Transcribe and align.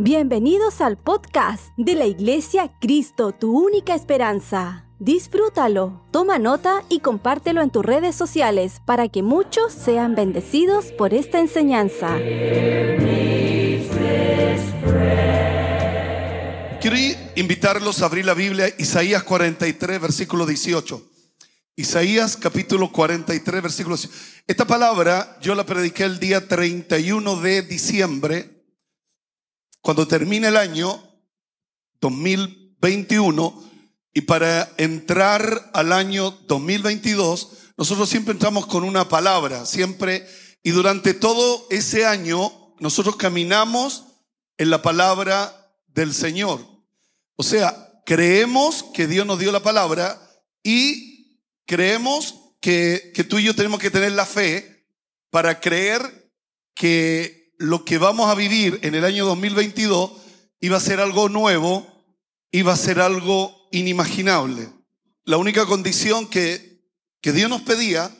Bienvenidos 0.00 0.80
al 0.80 0.98
podcast 0.98 1.66
de 1.76 1.94
la 1.94 2.04
Iglesia 2.04 2.72
Cristo, 2.80 3.30
tu 3.30 3.56
única 3.56 3.94
esperanza. 3.94 4.88
Disfrútalo, 4.98 6.04
toma 6.10 6.40
nota 6.40 6.82
y 6.88 6.98
compártelo 6.98 7.62
en 7.62 7.70
tus 7.70 7.84
redes 7.84 8.16
sociales 8.16 8.82
para 8.86 9.08
que 9.08 9.22
muchos 9.22 9.72
sean 9.72 10.16
bendecidos 10.16 10.86
por 10.86 11.14
esta 11.14 11.38
enseñanza. 11.38 12.16
Quiero 16.80 16.96
invitarlos 17.36 18.02
a 18.02 18.06
abrir 18.06 18.24
la 18.24 18.34
Biblia, 18.34 18.74
Isaías 18.76 19.22
43, 19.22 20.00
versículo 20.00 20.44
18. 20.44 21.08
Isaías 21.76 22.36
capítulo 22.36 22.90
43, 22.90 23.62
versículo 23.62 23.96
18. 23.96 24.18
Esta 24.48 24.64
palabra 24.64 25.38
yo 25.40 25.54
la 25.54 25.64
prediqué 25.64 26.02
el 26.02 26.18
día 26.18 26.48
31 26.48 27.36
de 27.36 27.62
diciembre 27.62 28.53
cuando 29.84 30.08
termine 30.08 30.48
el 30.48 30.56
año 30.56 30.98
2021 32.00 33.70
y 34.14 34.22
para 34.22 34.72
entrar 34.78 35.70
al 35.74 35.92
año 35.92 36.30
2022, 36.48 37.50
nosotros 37.76 38.08
siempre 38.08 38.32
entramos 38.32 38.64
con 38.64 38.82
una 38.82 39.10
palabra, 39.10 39.66
siempre, 39.66 40.26
y 40.62 40.70
durante 40.70 41.12
todo 41.12 41.66
ese 41.68 42.06
año 42.06 42.74
nosotros 42.80 43.16
caminamos 43.16 44.06
en 44.56 44.70
la 44.70 44.80
palabra 44.80 45.70
del 45.88 46.14
Señor. 46.14 46.66
O 47.36 47.42
sea, 47.42 48.00
creemos 48.06 48.84
que 48.94 49.06
Dios 49.06 49.26
nos 49.26 49.38
dio 49.38 49.52
la 49.52 49.62
palabra 49.62 50.18
y 50.62 51.42
creemos 51.66 52.36
que, 52.58 53.12
que 53.14 53.22
tú 53.22 53.38
y 53.38 53.44
yo 53.44 53.54
tenemos 53.54 53.80
que 53.80 53.90
tener 53.90 54.12
la 54.12 54.24
fe 54.24 54.88
para 55.28 55.60
creer 55.60 56.32
que 56.74 57.43
lo 57.64 57.84
que 57.84 57.98
vamos 57.98 58.30
a 58.30 58.34
vivir 58.34 58.78
en 58.82 58.94
el 58.94 59.04
año 59.04 59.24
2022 59.26 60.12
iba 60.60 60.76
a 60.76 60.80
ser 60.80 61.00
algo 61.00 61.28
nuevo, 61.28 61.86
iba 62.50 62.72
a 62.72 62.76
ser 62.76 63.00
algo 63.00 63.68
inimaginable. 63.72 64.70
La 65.24 65.38
única 65.38 65.66
condición 65.66 66.28
que, 66.28 66.84
que 67.20 67.32
Dios 67.32 67.48
nos 67.48 67.62
pedía 67.62 68.10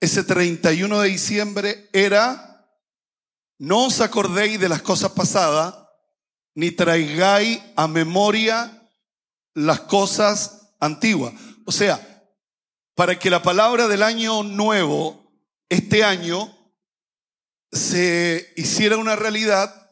ese 0.00 0.24
31 0.24 1.00
de 1.00 1.08
diciembre 1.08 1.88
era, 1.92 2.68
no 3.58 3.86
os 3.86 4.00
acordéis 4.00 4.58
de 4.60 4.68
las 4.68 4.82
cosas 4.82 5.12
pasadas, 5.12 5.74
ni 6.54 6.70
traigáis 6.72 7.60
a 7.76 7.86
memoria 7.86 8.90
las 9.54 9.80
cosas 9.80 10.72
antiguas. 10.80 11.34
O 11.64 11.72
sea, 11.72 12.00
para 12.94 13.18
que 13.18 13.30
la 13.30 13.42
palabra 13.42 13.88
del 13.88 14.02
año 14.02 14.42
nuevo, 14.42 15.32
este 15.68 16.02
año, 16.02 16.55
se 17.72 18.52
hiciera 18.56 18.96
una 18.96 19.16
realidad, 19.16 19.90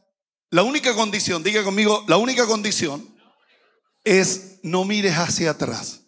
la 0.51 0.63
única 0.63 0.95
condición, 0.95 1.43
diga 1.43 1.65
conmigo, 1.65 2.05
la 2.09 2.17
única 2.17 2.47
condición 2.47 3.15
es 4.05 4.61
no 4.63 4.85
mires 4.85 5.15
hacia 5.15 5.51
atrás. 5.51 6.03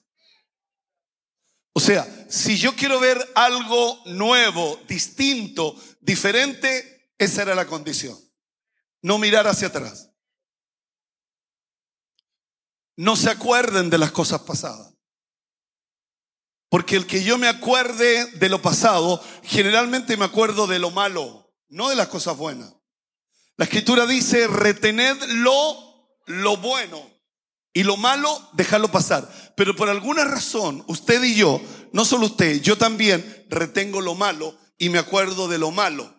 O 1.72 1.81
sea, 1.81 2.06
si 2.31 2.56
yo 2.56 2.75
quiero 2.75 3.00
ver 3.00 3.19
algo 3.34 4.00
nuevo, 4.06 4.81
distinto, 4.89 5.77
diferente, 6.00 7.12
esa 7.19 7.42
era 7.42 7.55
la 7.55 7.67
condición. 7.67 8.19
No 9.03 9.19
mirar 9.19 9.47
hacia 9.47 9.69
atrás. 9.69 10.11
No 12.97 13.14
se 13.14 13.28
acuerden 13.31 13.91
de 13.91 13.98
las 13.98 14.11
cosas 14.11 14.41
pasadas. 14.41 14.94
Porque 16.70 16.97
el 16.97 17.06
que 17.06 17.22
yo 17.22 17.37
me 17.37 17.47
acuerde 17.47 18.25
de 18.33 18.48
lo 18.48 18.62
pasado, 18.62 19.22
generalmente 19.42 20.17
me 20.17 20.25
acuerdo 20.25 20.67
de 20.67 20.78
lo 20.78 20.91
malo 20.91 21.45
no 21.69 21.89
de 21.89 21.97
las 21.97 22.09
cosas 22.09 22.36
buenas. 22.36 22.72
La 23.56 23.64
escritura 23.64 24.06
dice, 24.06 24.47
retened 24.47 25.22
lo, 25.28 26.19
lo 26.27 26.56
bueno 26.59 27.11
y 27.72 27.83
lo 27.83 27.97
malo, 27.97 28.50
dejarlo 28.53 28.91
pasar. 28.91 29.55
Pero 29.56 29.75
por 29.75 29.89
alguna 29.89 30.25
razón, 30.25 30.84
usted 30.89 31.22
y 31.22 31.34
yo, 31.34 31.60
no 31.93 32.04
solo 32.04 32.27
usted, 32.27 32.60
yo 32.60 32.77
también 32.77 33.47
retengo 33.49 34.00
lo 34.00 34.15
malo 34.15 34.56
y 34.78 34.88
me 34.88 34.99
acuerdo 34.99 35.49
de 35.49 35.59
lo 35.59 35.71
malo. 35.71 36.15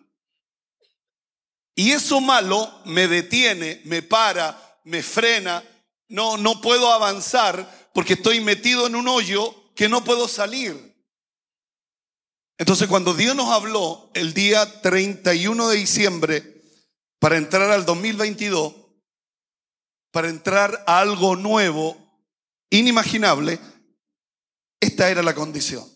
Y 1.74 1.92
eso 1.92 2.20
malo 2.20 2.80
me 2.84 3.06
detiene, 3.06 3.82
me 3.84 4.02
para, 4.02 4.80
me 4.84 5.02
frena, 5.02 5.62
no, 6.08 6.36
no 6.36 6.60
puedo 6.60 6.92
avanzar 6.92 7.90
porque 7.94 8.14
estoy 8.14 8.40
metido 8.40 8.86
en 8.86 8.96
un 8.96 9.06
hoyo 9.06 9.72
que 9.76 9.88
no 9.88 10.02
puedo 10.02 10.26
salir. 10.26 10.87
Entonces 12.58 12.88
cuando 12.88 13.14
Dios 13.14 13.36
nos 13.36 13.50
habló 13.50 14.10
el 14.14 14.34
día 14.34 14.82
31 14.82 15.68
de 15.68 15.76
diciembre 15.76 16.62
para 17.20 17.36
entrar 17.36 17.70
al 17.70 17.84
2022, 17.86 18.74
para 20.10 20.28
entrar 20.28 20.82
a 20.86 20.98
algo 20.98 21.36
nuevo, 21.36 21.96
inimaginable, 22.70 23.60
esta 24.80 25.08
era 25.08 25.22
la 25.22 25.36
condición. 25.36 25.88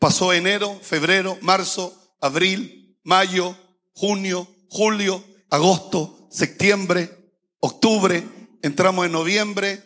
Pasó 0.00 0.32
enero, 0.32 0.78
febrero, 0.82 1.38
marzo, 1.40 2.16
abril, 2.20 2.98
mayo, 3.04 3.56
junio, 3.94 4.48
julio, 4.68 5.24
agosto, 5.50 6.28
septiembre, 6.32 7.32
octubre, 7.60 8.26
entramos 8.62 9.06
en 9.06 9.12
noviembre. 9.12 9.82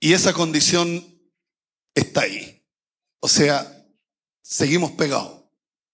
Y 0.00 0.14
esa 0.14 0.32
condición 0.32 1.06
está 1.94 2.22
ahí. 2.22 2.61
O 3.24 3.28
sea, 3.28 3.64
seguimos 4.42 4.90
pegados. 4.90 5.44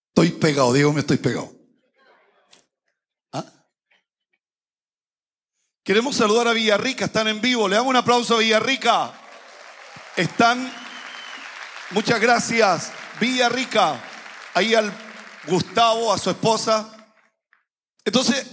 Estoy 0.09 0.31
pegado, 0.31 0.72
digo, 0.72 0.94
me 0.94 1.00
estoy 1.00 1.19
pegado. 1.19 1.53
¿Ah? 3.34 3.44
Queremos 5.84 6.16
saludar 6.16 6.49
a 6.49 6.55
Villarrica, 6.55 7.05
están 7.05 7.28
en 7.28 7.43
vivo. 7.43 7.69
Le 7.69 7.77
damos 7.77 7.91
un 7.91 7.97
aplauso 7.97 8.37
a 8.37 8.39
Villarrica. 8.39 9.12
Están, 10.16 10.72
muchas 11.91 12.19
gracias, 12.19 12.93
Villarrica. 13.21 14.03
Ahí 14.55 14.75
al 14.75 14.91
Gustavo, 15.47 16.10
a 16.10 16.16
su 16.16 16.31
esposa. 16.31 17.12
Entonces, 18.06 18.47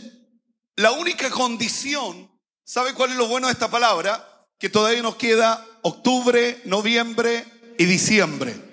la 0.75 0.91
única 0.91 1.29
condición, 1.29 2.29
¿sabe 2.65 2.93
cuál 2.93 3.11
es 3.11 3.15
lo 3.15 3.29
bueno 3.29 3.47
de 3.47 3.53
esta 3.53 3.71
palabra? 3.71 4.45
Que 4.59 4.67
todavía 4.67 5.01
nos 5.01 5.15
queda 5.15 5.65
octubre, 5.81 6.61
noviembre 6.65 7.45
y 7.77 7.85
diciembre. 7.85 8.64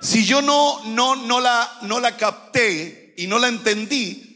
Si 0.00 0.24
yo 0.24 0.42
no, 0.42 0.84
no, 0.84 1.16
no, 1.16 1.40
la, 1.40 1.78
no 1.82 2.00
la 2.00 2.16
capté 2.16 3.14
y 3.16 3.26
no 3.26 3.38
la 3.38 3.48
entendí, 3.48 4.28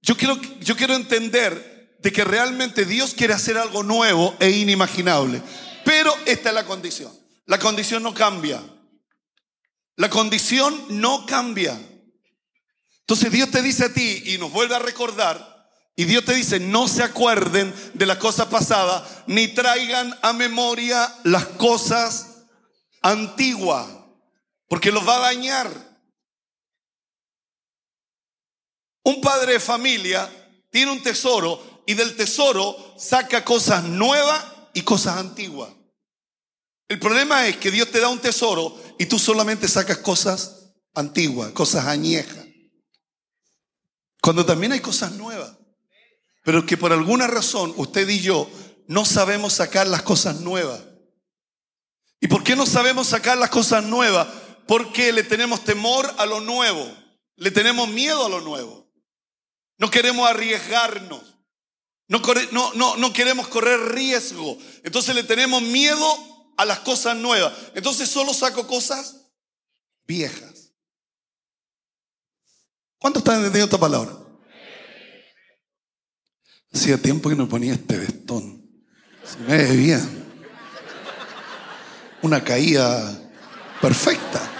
yo 0.00 0.16
quiero, 0.16 0.40
yo 0.60 0.76
quiero 0.76 0.94
entender 0.94 1.96
de 1.98 2.12
que 2.12 2.24
realmente 2.24 2.84
Dios 2.84 3.14
quiere 3.14 3.34
hacer 3.34 3.58
algo 3.58 3.82
nuevo 3.82 4.34
e 4.38 4.50
inimaginable. 4.50 5.42
Pero 5.84 6.14
esta 6.26 6.50
es 6.50 6.54
la 6.54 6.64
condición. 6.64 7.12
La 7.46 7.58
condición 7.58 8.02
no 8.02 8.14
cambia. 8.14 8.62
La 9.96 10.10
condición 10.10 10.84
no 10.88 11.26
cambia. 11.26 11.78
Entonces 13.00 13.30
Dios 13.30 13.50
te 13.50 13.62
dice 13.62 13.84
a 13.84 13.92
ti 13.92 14.22
y 14.26 14.38
nos 14.38 14.50
vuelve 14.50 14.74
a 14.74 14.78
recordar, 14.78 15.54
y 15.96 16.04
Dios 16.04 16.24
te 16.24 16.34
dice, 16.34 16.58
no 16.58 16.88
se 16.88 17.02
acuerden 17.02 17.72
de 17.92 18.06
las 18.06 18.16
cosas 18.16 18.46
pasadas, 18.46 19.04
ni 19.26 19.48
traigan 19.48 20.18
a 20.22 20.32
memoria 20.32 21.14
las 21.22 21.44
cosas 21.44 22.46
antiguas 23.02 23.86
porque 24.74 24.90
los 24.90 25.06
va 25.06 25.18
a 25.18 25.32
dañar. 25.32 25.70
Un 29.04 29.20
padre 29.20 29.52
de 29.52 29.60
familia 29.60 30.28
tiene 30.68 30.90
un 30.90 31.00
tesoro 31.00 31.84
y 31.86 31.94
del 31.94 32.16
tesoro 32.16 32.76
saca 32.98 33.44
cosas 33.44 33.84
nuevas 33.84 34.44
y 34.72 34.82
cosas 34.82 35.18
antiguas. 35.18 35.70
El 36.88 36.98
problema 36.98 37.46
es 37.46 37.56
que 37.58 37.70
Dios 37.70 37.88
te 37.92 38.00
da 38.00 38.08
un 38.08 38.18
tesoro 38.18 38.76
y 38.98 39.06
tú 39.06 39.16
solamente 39.16 39.68
sacas 39.68 39.98
cosas 39.98 40.72
antiguas, 40.92 41.52
cosas 41.52 41.86
añejas. 41.86 42.44
Cuando 44.20 44.44
también 44.44 44.72
hay 44.72 44.80
cosas 44.80 45.12
nuevas. 45.12 45.56
Pero 46.42 46.66
que 46.66 46.76
por 46.76 46.92
alguna 46.92 47.28
razón 47.28 47.72
usted 47.76 48.08
y 48.08 48.22
yo 48.22 48.50
no 48.88 49.04
sabemos 49.04 49.52
sacar 49.52 49.86
las 49.86 50.02
cosas 50.02 50.40
nuevas. 50.40 50.80
¿Y 52.18 52.26
por 52.26 52.42
qué 52.42 52.56
no 52.56 52.66
sabemos 52.66 53.06
sacar 53.06 53.38
las 53.38 53.50
cosas 53.50 53.84
nuevas? 53.84 54.26
Porque 54.66 55.12
le 55.12 55.22
tenemos 55.22 55.64
temor 55.64 56.12
a 56.18 56.26
lo 56.26 56.40
nuevo, 56.40 56.86
le 57.36 57.50
tenemos 57.50 57.88
miedo 57.88 58.26
a 58.26 58.28
lo 58.28 58.40
nuevo. 58.40 58.90
No 59.78 59.90
queremos 59.90 60.28
arriesgarnos, 60.28 61.22
no, 62.08 62.20
no, 62.74 62.96
no, 62.96 63.12
queremos 63.12 63.48
correr 63.48 63.80
riesgo, 63.92 64.58
entonces 64.82 65.14
le 65.14 65.22
tenemos 65.22 65.62
miedo 65.62 66.06
a 66.56 66.64
las 66.64 66.80
cosas 66.80 67.16
nuevas. 67.16 67.52
Entonces 67.74 68.08
solo 68.08 68.32
saco 68.32 68.66
cosas 68.66 69.30
viejas. 70.06 70.72
¿Cuántos 72.98 73.20
están 73.20 73.36
entendiendo 73.36 73.64
esta 73.64 73.78
palabra? 73.78 74.16
Hacía 76.72 77.00
tiempo 77.00 77.28
que 77.28 77.36
no 77.36 77.48
ponía 77.48 77.74
este 77.74 77.98
vestón. 77.98 78.64
Se 79.24 79.38
me 79.38 79.76
bien. 79.76 80.24
Una 82.22 82.42
caída 82.42 83.20
perfecta. 83.80 84.53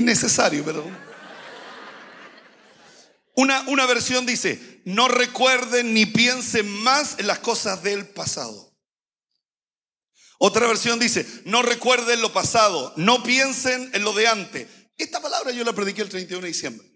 Innecesario, 0.00 0.64
pero... 0.64 0.84
Una, 3.36 3.62
una 3.68 3.86
versión 3.86 4.26
dice, 4.26 4.82
no 4.84 5.08
recuerden 5.08 5.94
ni 5.94 6.04
piensen 6.04 6.68
más 6.82 7.18
en 7.18 7.26
las 7.26 7.38
cosas 7.38 7.82
del 7.82 8.06
pasado. 8.08 8.70
Otra 10.38 10.66
versión 10.66 10.98
dice, 10.98 11.26
no 11.44 11.62
recuerden 11.62 12.20
lo 12.22 12.32
pasado, 12.32 12.92
no 12.96 13.22
piensen 13.22 13.90
en 13.92 14.02
lo 14.02 14.12
de 14.12 14.26
antes. 14.26 14.68
Esta 14.96 15.20
palabra 15.20 15.52
yo 15.52 15.64
la 15.64 15.74
prediqué 15.74 16.02
el 16.02 16.08
31 16.08 16.42
de 16.42 16.48
diciembre. 16.48 16.90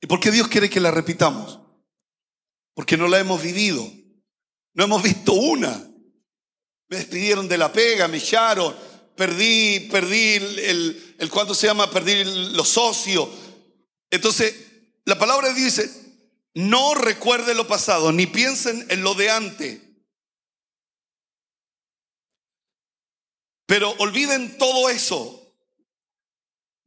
¿Y 0.00 0.06
por 0.06 0.20
qué 0.20 0.30
Dios 0.30 0.48
quiere 0.48 0.68
que 0.68 0.80
la 0.80 0.90
repitamos? 0.90 1.60
Porque 2.74 2.96
no 2.96 3.08
la 3.08 3.18
hemos 3.18 3.42
vivido. 3.42 3.90
No 4.74 4.84
hemos 4.84 5.02
visto 5.02 5.32
una. 5.32 5.70
Me 6.88 6.96
despidieron 6.96 7.48
de 7.48 7.56
la 7.56 7.72
pega, 7.72 8.08
me 8.08 8.18
echaron, 8.18 8.74
perdí, 9.16 9.80
perdí 9.90 10.34
el, 10.34 11.16
el, 11.18 11.30
¿cuánto 11.30 11.54
se 11.54 11.66
llama? 11.66 11.90
Perdí 11.90 12.24
los 12.52 12.68
socios. 12.68 13.28
Entonces, 14.10 14.54
la 15.04 15.18
palabra 15.18 15.52
dice, 15.52 15.90
no 16.54 16.94
recuerde 16.94 17.54
lo 17.54 17.66
pasado, 17.66 18.12
ni 18.12 18.26
piensen 18.26 18.86
en 18.90 19.02
lo 19.02 19.14
de 19.14 19.30
antes. 19.30 19.80
Pero 23.66 23.90
olviden 23.98 24.58
todo 24.58 24.88
eso. 24.90 25.40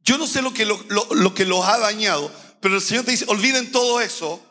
Yo 0.00 0.16
no 0.16 0.26
sé 0.26 0.42
lo 0.42 0.54
que, 0.54 0.64
lo, 0.64 0.78
lo 0.88 1.34
que 1.34 1.44
los 1.44 1.64
ha 1.66 1.78
dañado, 1.78 2.32
pero 2.60 2.76
el 2.76 2.80
Señor 2.80 3.04
te 3.04 3.10
dice, 3.10 3.26
olviden 3.28 3.70
todo 3.72 4.00
eso, 4.00 4.42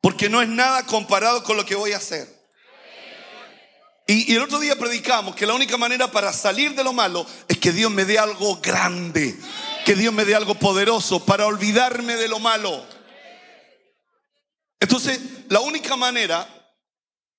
porque 0.00 0.28
no 0.28 0.42
es 0.42 0.48
nada 0.48 0.84
comparado 0.84 1.42
con 1.42 1.56
lo 1.56 1.64
que 1.64 1.74
voy 1.74 1.92
a 1.92 1.98
hacer. 1.98 2.33
Y, 4.06 4.34
el 4.34 4.42
otro 4.42 4.60
día 4.60 4.76
predicamos 4.76 5.34
que 5.34 5.46
la 5.46 5.54
única 5.54 5.78
manera 5.78 6.10
para 6.10 6.32
salir 6.32 6.74
de 6.74 6.84
lo 6.84 6.92
malo 6.92 7.26
es 7.48 7.58
que 7.58 7.72
Dios 7.72 7.90
me 7.90 8.04
dé 8.04 8.18
algo 8.18 8.60
grande, 8.60 9.34
que 9.86 9.94
Dios 9.94 10.12
me 10.12 10.26
dé 10.26 10.34
algo 10.34 10.54
poderoso 10.56 11.24
para 11.24 11.46
olvidarme 11.46 12.16
de 12.16 12.28
lo 12.28 12.38
malo. 12.38 12.84
Entonces, 14.78 15.18
la 15.48 15.60
única 15.60 15.96
manera, 15.96 16.46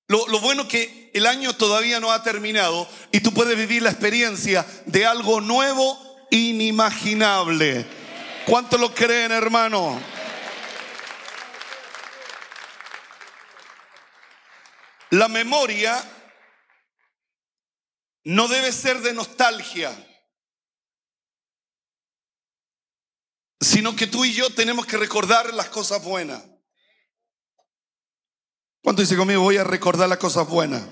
lo, 0.08 0.26
lo 0.26 0.40
bueno 0.40 0.66
que 0.66 1.10
el 1.14 1.26
año 1.26 1.54
todavía 1.54 2.00
no 2.00 2.10
ha 2.10 2.24
terminado 2.24 2.88
y 3.12 3.20
tú 3.20 3.32
puedes 3.32 3.56
vivir 3.56 3.82
la 3.82 3.90
experiencia 3.90 4.66
de 4.86 5.06
algo 5.06 5.40
nuevo, 5.40 6.26
inimaginable. 6.30 7.86
¿Cuánto 8.44 8.76
lo 8.76 8.92
creen, 8.92 9.30
hermano? 9.30 10.00
La 15.10 15.28
memoria 15.28 16.04
no 18.26 18.48
debe 18.48 18.72
ser 18.72 19.02
de 19.02 19.12
nostalgia, 19.12 19.96
sino 23.60 23.94
que 23.94 24.08
tú 24.08 24.24
y 24.24 24.32
yo 24.32 24.50
tenemos 24.50 24.84
que 24.84 24.96
recordar 24.96 25.54
las 25.54 25.68
cosas 25.68 26.02
buenas. 26.02 26.42
¿Cuánto 28.82 29.02
dice 29.02 29.16
conmigo? 29.16 29.42
Voy 29.42 29.58
a 29.58 29.64
recordar 29.64 30.08
las 30.08 30.18
cosas 30.18 30.48
buenas. 30.48 30.82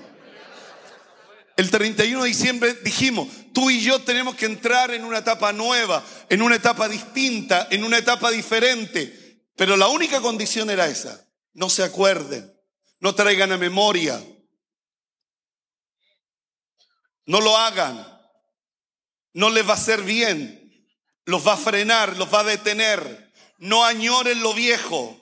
El 1.57 1.69
31 1.69 2.23
de 2.23 2.29
diciembre 2.29 2.73
dijimos, 2.75 3.27
tú 3.53 3.69
y 3.69 3.81
yo 3.81 4.01
tenemos 4.01 4.35
que 4.35 4.45
entrar 4.45 4.91
en 4.91 5.03
una 5.03 5.17
etapa 5.17 5.51
nueva, 5.51 6.05
en 6.29 6.41
una 6.41 6.55
etapa 6.55 6.87
distinta, 6.87 7.67
en 7.69 7.83
una 7.83 7.97
etapa 7.97 8.31
diferente. 8.31 9.43
Pero 9.57 9.75
la 9.75 9.89
única 9.89 10.21
condición 10.21 10.69
era 10.69 10.87
esa. 10.87 11.27
No 11.51 11.69
se 11.69 11.83
acuerden, 11.83 12.57
no 13.01 13.13
traigan 13.13 13.51
a 13.51 13.57
memoria 13.57 14.23
no 17.25 17.41
lo 17.41 17.57
hagan. 17.57 18.05
No 19.33 19.49
les 19.49 19.67
va 19.67 19.71
a 19.71 19.77
hacer 19.77 20.03
bien. 20.03 20.61
Los 21.25 21.45
va 21.45 21.53
a 21.53 21.57
frenar, 21.57 22.17
los 22.17 22.33
va 22.33 22.41
a 22.41 22.45
detener. 22.45 23.33
No 23.57 23.83
añoren 23.83 24.41
lo 24.41 24.53
viejo, 24.53 25.17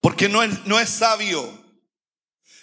porque 0.00 0.28
no 0.28 0.42
es, 0.42 0.66
no 0.66 0.78
es 0.78 0.88
sabio. 0.88 1.62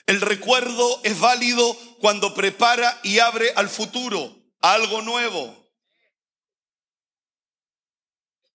El 0.06 0.22
recuerdo 0.22 1.02
es 1.04 1.20
válido 1.20 1.76
cuando 2.00 2.34
prepara 2.34 3.00
y 3.04 3.20
abre 3.20 3.52
al 3.56 3.70
futuro, 3.70 4.36
algo 4.62 5.02
nuevo. 5.02 5.56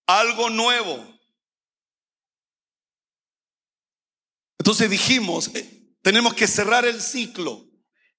Algo 0.06 0.50
nuevo. 0.50 1.14
Entonces 4.58 4.88
dijimos, 4.88 5.54
eh, 5.54 5.94
tenemos 6.02 6.34
que 6.34 6.46
cerrar 6.46 6.84
el 6.84 7.00
ciclo 7.02 7.63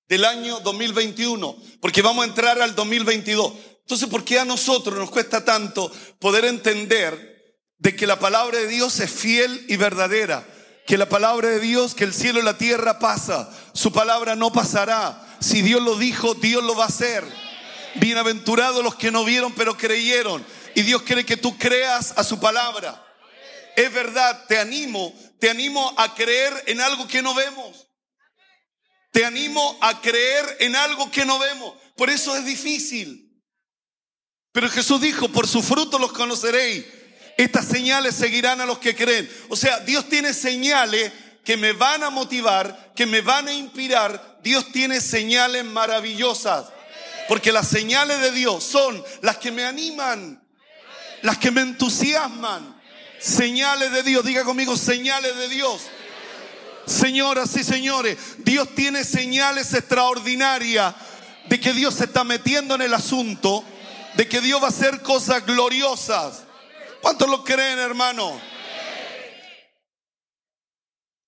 del 0.07 0.25
año 0.25 0.59
2021, 0.59 1.57
porque 1.79 2.01
vamos 2.01 2.23
a 2.25 2.27
entrar 2.27 2.61
al 2.61 2.75
2022. 2.75 3.53
Entonces, 3.81 4.07
¿por 4.09 4.23
qué 4.23 4.39
a 4.39 4.45
nosotros 4.45 4.97
nos 4.97 5.11
cuesta 5.11 5.45
tanto 5.45 5.91
poder 6.19 6.45
entender 6.45 7.63
de 7.77 7.95
que 7.95 8.07
la 8.07 8.19
palabra 8.19 8.59
de 8.59 8.67
Dios 8.67 8.99
es 8.99 9.11
fiel 9.11 9.65
y 9.67 9.77
verdadera? 9.77 10.47
Que 10.87 10.97
la 10.97 11.09
palabra 11.09 11.49
de 11.49 11.59
Dios, 11.59 11.95
que 11.95 12.03
el 12.03 12.13
cielo 12.13 12.39
y 12.39 12.43
la 12.43 12.57
tierra 12.57 12.99
pasa, 12.99 13.49
su 13.73 13.91
palabra 13.91 14.35
no 14.35 14.51
pasará. 14.51 15.37
Si 15.39 15.61
Dios 15.61 15.81
lo 15.81 15.95
dijo, 15.95 16.35
Dios 16.35 16.63
lo 16.63 16.75
va 16.75 16.85
a 16.85 16.87
hacer. 16.87 17.23
Bienaventurados 17.95 18.83
los 18.83 18.95
que 18.95 19.11
no 19.11 19.25
vieron 19.25 19.53
pero 19.53 19.77
creyeron. 19.77 20.45
Y 20.75 20.81
Dios 20.81 21.01
quiere 21.03 21.25
que 21.25 21.37
tú 21.37 21.57
creas 21.57 22.13
a 22.17 22.23
su 22.23 22.39
palabra. 22.39 23.01
Es 23.75 23.91
verdad, 23.91 24.45
te 24.47 24.57
animo, 24.57 25.13
te 25.39 25.49
animo 25.49 25.93
a 25.97 26.13
creer 26.13 26.53
en 26.67 26.81
algo 26.81 27.07
que 27.07 27.21
no 27.21 27.33
vemos. 27.33 27.84
Te 29.15 29.23
animo 29.23 29.77
a 29.79 30.01
creer 30.01 30.57
en 30.59 30.75
algo 30.75 31.09
que 31.09 31.23
no 31.23 31.39
vemos. 31.39 31.73
Por 31.95 32.09
eso 32.09 32.35
es 32.35 32.43
difícil. 32.43 33.41
Pero 34.51 34.69
Jesús 34.69 34.99
dijo, 34.99 35.29
por 35.29 35.47
su 35.47 35.63
fruto 35.63 35.97
los 35.97 36.11
conoceréis. 36.11 36.83
Estas 37.37 37.65
señales 37.65 38.13
seguirán 38.13 38.59
a 38.59 38.65
los 38.65 38.77
que 38.77 38.93
creen. 38.93 39.31
O 39.47 39.55
sea, 39.55 39.79
Dios 39.79 40.09
tiene 40.09 40.33
señales 40.33 41.13
que 41.45 41.55
me 41.55 41.71
van 41.71 42.03
a 42.03 42.09
motivar, 42.09 42.91
que 42.93 43.05
me 43.05 43.21
van 43.21 43.47
a 43.47 43.53
inspirar. 43.53 44.39
Dios 44.43 44.69
tiene 44.73 44.99
señales 44.99 45.63
maravillosas. 45.63 46.65
Porque 47.29 47.53
las 47.53 47.69
señales 47.69 48.19
de 48.19 48.33
Dios 48.33 48.65
son 48.65 49.01
las 49.21 49.37
que 49.37 49.49
me 49.49 49.63
animan, 49.63 50.45
las 51.21 51.37
que 51.37 51.51
me 51.51 51.61
entusiasman. 51.61 52.81
Señales 53.17 53.93
de 53.93 54.03
Dios, 54.03 54.25
diga 54.25 54.43
conmigo, 54.43 54.75
señales 54.75 55.37
de 55.37 55.47
Dios. 55.47 55.83
Señoras 56.85 57.55
y 57.57 57.63
señores, 57.63 58.17
Dios 58.39 58.69
tiene 58.75 59.03
señales 59.03 59.73
extraordinarias 59.73 60.93
de 61.47 61.59
que 61.59 61.73
Dios 61.73 61.95
se 61.95 62.05
está 62.05 62.23
metiendo 62.23 62.75
en 62.75 62.81
el 62.81 62.93
asunto, 62.93 63.63
de 64.15 64.27
que 64.27 64.41
Dios 64.41 64.61
va 64.61 64.67
a 64.67 64.69
hacer 64.69 65.01
cosas 65.01 65.45
gloriosas. 65.45 66.43
¿Cuántos 67.01 67.29
lo 67.29 67.43
creen, 67.43 67.79
hermano? 67.79 68.39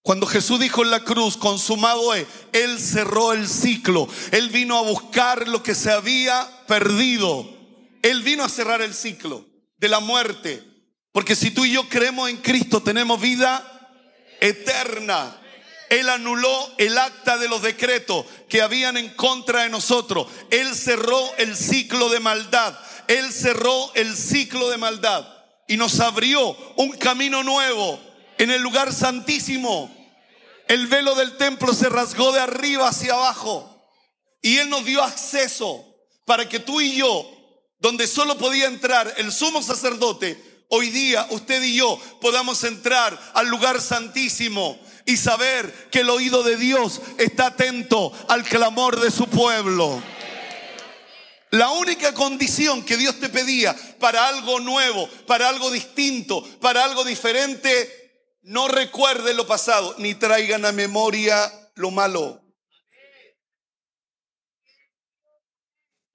Cuando 0.02 0.26
Jesús 0.26 0.60
dijo 0.60 0.84
en 0.84 0.92
la 0.92 1.04
cruz, 1.04 1.36
consumado 1.36 2.14
es, 2.14 2.26
Él 2.54 2.80
cerró 2.80 3.34
el 3.34 3.48
ciclo. 3.48 4.08
Él 4.32 4.50
vino 4.50 4.78
a 4.78 4.84
buscar 4.84 5.48
lo 5.48 5.62
que 5.62 5.76
se 5.76 5.92
había 5.92 6.48
perdido. 6.66 7.46
Él 8.02 8.24
vino 8.24 8.46
a 8.46 8.50
cerrar 8.50 8.82
el 8.82 8.94
ciclo 8.94 9.46
de 9.78 9.90
la 9.90 10.00
muerte. 10.00 10.64
Porque 11.12 11.36
si 11.36 11.52
tú 11.52 11.66
y 11.66 11.74
yo 11.74 11.90
creemos 11.90 12.30
en 12.30 12.38
Cristo, 12.38 12.82
tenemos 12.82 13.20
vida 13.20 13.62
eterna. 14.40 15.42
Él 15.90 16.10
anuló 16.10 16.74
el 16.78 16.98
acta 16.98 17.38
de 17.38 17.48
los 17.48 17.62
decretos 17.62 18.26
que 18.50 18.62
habían 18.62 18.98
en 18.98 19.10
contra 19.16 19.64
de 19.64 19.70
nosotros. 19.70 20.28
Él 20.50 20.76
cerró 20.76 21.36
el 21.38 21.56
ciclo 21.56 22.10
de 22.10 22.20
maldad. 22.20 22.78
Él 23.08 23.32
cerró 23.32 23.92
el 23.96 24.16
ciclo 24.16 24.70
de 24.70 24.78
maldad 24.78 25.26
y 25.68 25.78
nos 25.78 26.00
abrió 26.00 26.56
un 26.76 26.92
camino 26.92 27.44
nuevo 27.44 28.00
en 28.38 28.52
el 28.52 28.62
lugar 28.62 28.94
santísimo. 28.94 29.94
El 30.68 30.88
velo 30.88 31.16
del 31.16 31.38
templo 31.38 31.74
se 31.74 31.90
rasgó 31.90 32.32
de 32.32 32.42
arriba 32.42 32.90
hacia 32.90 33.14
abajo 33.14 33.74
y 34.42 34.58
Él 34.58 34.70
nos 34.70 34.86
dio 34.86 35.04
acceso 35.04 35.86
para 36.26 36.50
que 36.50 36.60
tú 36.60 36.82
y 36.82 36.96
yo, 36.98 37.30
donde 37.80 38.08
solo 38.08 38.38
podía 38.38 38.68
entrar 38.68 39.14
el 39.18 39.32
sumo 39.32 39.64
sacerdote, 39.64 40.66
hoy 40.70 40.90
día 40.90 41.26
usted 41.30 41.64
y 41.64 41.76
yo 41.76 41.98
podamos 42.20 42.64
entrar 42.66 43.18
al 43.34 43.48
lugar 43.48 43.80
santísimo 43.82 44.78
y 45.08 45.16
saber 45.16 45.90
que 45.90 46.02
el 46.02 46.10
oído 46.10 46.44
de 46.44 46.58
Dios 46.58 47.02
está 47.18 47.48
atento 47.48 48.12
al 48.28 48.44
clamor 48.44 49.00
de 49.00 49.10
su 49.10 49.26
pueblo. 49.28 50.04
La 51.52 51.70
única 51.72 52.14
condición 52.14 52.84
que 52.84 52.98
Dios 52.98 53.18
te 53.18 53.30
pedía 53.30 53.74
para 54.00 54.28
algo 54.28 54.60
nuevo, 54.60 55.08
para 55.26 55.48
algo 55.48 55.72
distinto, 55.72 56.44
para 56.60 56.84
algo 56.84 57.06
diferente, 57.06 58.36
no 58.42 58.68
recuerde 58.68 59.34
lo 59.34 59.48
pasado, 59.48 59.96
ni 59.98 60.14
traigan 60.14 60.66
a 60.66 60.74
memoria 60.74 61.72
lo 61.76 61.90
malo. 61.90 62.44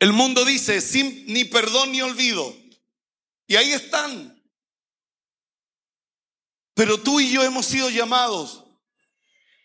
El 0.00 0.12
mundo 0.12 0.44
dice, 0.44 0.82
sin 0.82 1.24
ni 1.32 1.44
perdón 1.44 1.92
ni 1.92 2.02
olvido. 2.02 2.54
Y 3.46 3.56
ahí 3.56 3.72
están. 3.72 4.38
Pero 6.74 7.00
tú 7.00 7.20
y 7.20 7.30
yo 7.30 7.42
hemos 7.42 7.64
sido 7.64 7.88
llamados 7.88 8.61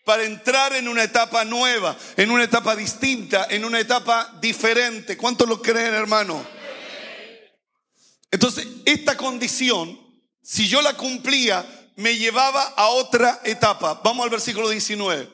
para 0.08 0.24
entrar 0.24 0.72
en 0.72 0.88
una 0.88 1.02
etapa 1.02 1.44
nueva, 1.44 1.94
en 2.16 2.30
una 2.30 2.44
etapa 2.44 2.74
distinta, 2.74 3.46
en 3.50 3.62
una 3.62 3.78
etapa 3.78 4.38
diferente. 4.40 5.18
¿Cuántos 5.18 5.46
lo 5.46 5.60
creen, 5.60 5.92
hermano? 5.92 6.42
Entonces, 8.30 8.66
esta 8.86 9.18
condición, 9.18 10.00
si 10.42 10.66
yo 10.66 10.80
la 10.80 10.94
cumplía, 10.94 11.92
me 11.96 12.16
llevaba 12.16 12.62
a 12.62 12.88
otra 12.88 13.42
etapa. 13.44 14.00
Vamos 14.02 14.24
al 14.24 14.30
versículo 14.30 14.70
19. 14.70 15.30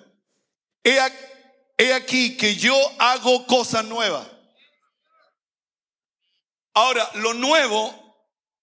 He, 0.83 1.93
aquí 1.93 2.37
que 2.37 2.57
yo 2.57 2.77
hago 2.99 3.47
cosas 3.47 3.85
nuevas. 3.85 4.27
Ahora, 6.73 7.09
lo 7.15 7.33
nuevo 7.33 7.95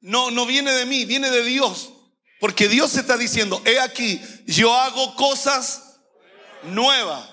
no, 0.02 0.30
no 0.30 0.46
viene 0.46 0.74
de 0.74 0.86
mí, 0.86 1.06
viene 1.06 1.32
de 1.32 1.46
Dios. 1.46 1.94
Porque 2.42 2.68
Dios 2.68 2.98
está 2.98 3.16
diciendo, 3.16 3.62
he 3.64 3.80
aquí, 3.80 4.22
yo 4.46 4.76
hago 4.76 5.16
cosas 5.16 5.88
nuevas. 6.64 7.30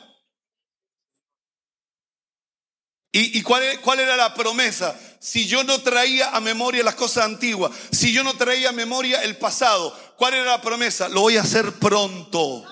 ¿Y, 3.10 3.42
cuál, 3.42 3.98
era 3.98 4.16
la 4.16 4.34
promesa? 4.34 4.96
Si 5.18 5.46
yo 5.46 5.64
no 5.64 5.80
traía 5.80 6.30
a 6.30 6.40
memoria 6.40 6.84
las 6.84 6.94
cosas 6.94 7.24
antiguas, 7.24 7.72
si 7.90 8.12
yo 8.12 8.22
no 8.22 8.34
traía 8.34 8.68
a 8.68 8.72
memoria 8.72 9.22
el 9.22 9.36
pasado, 9.36 9.96
¿cuál 10.16 10.34
era 10.34 10.44
la 10.44 10.60
promesa? 10.60 11.08
Lo 11.08 11.22
voy 11.22 11.36
a 11.36 11.42
hacer 11.42 11.72
pronto. 11.72 12.64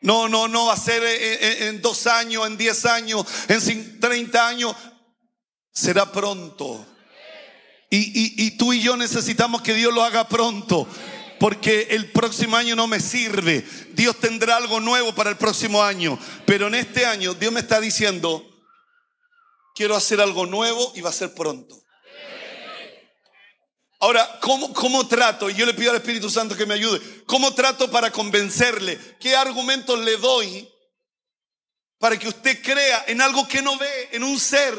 No, 0.00 0.28
no, 0.28 0.48
no 0.48 0.66
va 0.66 0.72
a 0.72 0.78
ser 0.78 1.02
en, 1.04 1.80
dos 1.80 2.06
años, 2.06 2.46
en 2.46 2.56
diez 2.56 2.84
años, 2.86 3.24
en 3.48 4.00
30 4.00 4.48
años. 4.48 4.74
Será 5.70 6.10
pronto. 6.10 6.84
Y 7.90 8.50
tú 8.52 8.72
y 8.72 8.80
yo 8.80 8.96
necesitamos 8.96 9.62
que 9.62 9.74
Dios 9.74 9.94
lo 9.94 10.02
haga 10.02 10.26
pronto 10.26 10.88
porque 11.38 11.88
el 11.90 12.10
próximo 12.10 12.56
año 12.56 12.76
no 12.76 12.86
me 12.86 13.00
sirve. 13.00 13.66
Dios 13.92 14.16
tendrá 14.18 14.56
algo 14.56 14.80
nuevo 14.80 15.14
para 15.14 15.30
el 15.30 15.36
próximo 15.36 15.82
año. 15.82 16.18
Pero 16.46 16.68
en 16.68 16.74
este 16.74 17.06
año 17.06 17.34
Dios 17.34 17.52
me 17.52 17.60
está 17.60 17.80
diciendo, 17.80 18.44
quiero 19.74 19.96
hacer 19.96 20.20
algo 20.20 20.46
nuevo 20.46 20.92
y 20.94 21.00
va 21.00 21.10
a 21.10 21.14
ser 21.14 21.34
pronto. 21.34 21.80
Ahora, 24.00 24.38
¿cómo, 24.40 24.72
¿cómo 24.74 25.06
trato? 25.08 25.48
Y 25.48 25.54
yo 25.54 25.64
le 25.64 25.72
pido 25.72 25.90
al 25.90 25.96
Espíritu 25.96 26.28
Santo 26.28 26.56
que 26.56 26.66
me 26.66 26.74
ayude. 26.74 27.00
¿Cómo 27.24 27.54
trato 27.54 27.90
para 27.90 28.10
convencerle? 28.10 28.98
¿Qué 29.18 29.34
argumentos 29.34 29.98
le 30.00 30.16
doy 30.18 30.68
para 31.98 32.18
que 32.18 32.28
usted 32.28 32.62
crea 32.62 33.04
en 33.06 33.22
algo 33.22 33.48
que 33.48 33.62
no 33.62 33.78
ve, 33.78 34.10
en 34.12 34.22
un 34.24 34.38
ser 34.38 34.74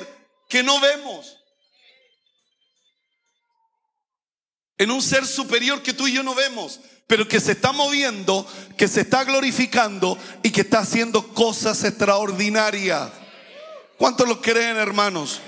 que 0.48 0.62
no 0.62 0.80
vemos? 0.80 1.38
En 4.78 4.92
un 4.92 5.02
ser 5.02 5.26
superior 5.26 5.82
que 5.82 5.94
tú 5.94 6.08
y 6.08 6.14
yo 6.14 6.24
no 6.24 6.36
vemos, 6.36 6.82
pero 7.08 7.28
que 7.28 7.40
se 7.40 7.54
está 7.54 7.72
moviendo, 7.72 8.48
que 8.78 8.88
se 8.88 9.02
está 9.02 9.24
glorificando 9.24 10.18
y 10.44 10.52
que 10.52 10.62
está 10.62 10.80
haciendo 10.80 11.34
cosas 11.34 11.84
extraordinarias. 11.84 13.12
¿Cuántos 13.98 14.28
lo 14.28 14.42
creen, 14.42 14.78
hermanos? 14.78 15.40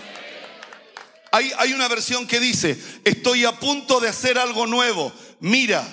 Hay, 1.32 1.52
hay 1.58 1.74
una 1.74 1.88
versión 1.88 2.26
que 2.26 2.40
dice, 2.40 2.82
estoy 3.04 3.44
a 3.44 3.60
punto 3.60 4.00
de 4.00 4.08
hacer 4.08 4.38
algo 4.38 4.66
nuevo. 4.66 5.12
Mira, 5.40 5.86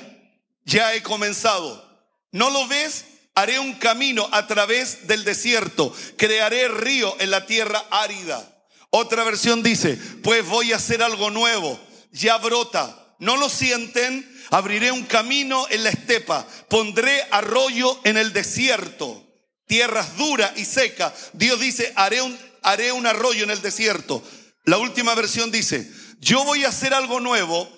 ya 0.64 0.95
he 0.95 1.03
comenzado. 1.03 1.83
¿No 2.31 2.50
lo 2.50 2.67
ves? 2.69 3.05
Haré 3.35 3.59
un 3.59 3.75
camino 3.75 4.29
a 4.31 4.47
través 4.47 5.09
del 5.09 5.25
desierto. 5.25 5.93
Crearé 6.17 6.69
río 6.69 7.17
en 7.19 7.31
la 7.31 7.47
tierra 7.47 7.85
árida. 7.91 8.49
Otra 8.91 9.25
versión 9.25 9.62
dice, 9.62 9.99
pues 10.23 10.47
voy 10.47 10.73
a 10.73 10.76
hacer 10.76 11.03
algo 11.03 11.31
nuevo. 11.31 11.81
Ya 12.12 12.37
brota. 12.38 13.03
¿No 13.25 13.37
lo 13.37 13.49
sienten? 13.49 14.31
Abriré 14.50 14.93
un 14.93 15.04
camino 15.04 15.66
en 15.71 15.83
la 15.83 15.90
estepa. 15.90 16.47
Pondré 16.69 17.23
arroyo 17.31 18.00
en 18.04 18.16
el 18.16 18.33
desierto 18.33 19.25
tierras 19.66 20.16
duras 20.16 20.52
y 20.57 20.64
secas. 20.64 21.31
Dios 21.33 21.61
dice, 21.61 21.93
haré 21.97 22.23
un, 22.23 22.38
haré 22.62 22.93
un 22.93 23.07
arroyo 23.07 23.45
en 23.45 23.50
el 23.50 23.62
desierto. 23.62 24.23
La 24.64 24.78
última 24.78 25.14
versión 25.14 25.50
dice, 25.50 25.90
yo 26.21 26.45
voy 26.45 26.64
a 26.64 26.69
hacer 26.69 26.95
algo 26.95 27.21
nuevo 27.21 27.69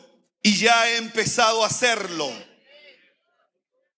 y 0.43 0.57
ya 0.57 0.89
he 0.91 0.97
empezado 0.97 1.65
a 1.65 1.69
hacerlo. 1.69 2.31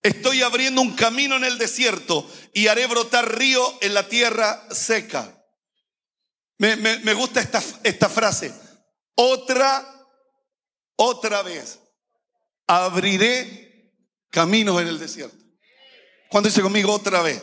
Estoy 0.01 0.41
abriendo 0.41 0.81
un 0.81 0.95
camino 0.95 1.35
en 1.35 1.43
el 1.43 1.57
desierto 1.57 2.29
y 2.53 2.67
haré 2.67 2.87
brotar 2.87 3.37
río 3.37 3.77
en 3.81 3.93
la 3.93 4.07
tierra 4.07 4.65
seca. 4.71 5.35
Me, 6.57 6.75
me 6.75 7.13
gusta 7.13 7.41
esta, 7.41 7.61
esta 7.83 8.09
frase. 8.09 8.53
Otra, 9.15 9.98
otra 10.99 11.41
vez. 11.41 11.79
Abriré 12.67 13.93
caminos 14.29 14.79
en 14.81 14.87
el 14.89 14.99
desierto. 14.99 15.37
¿Cuándo 16.29 16.49
dice 16.49 16.61
conmigo 16.61 16.93
otra 16.93 17.21
vez? 17.21 17.41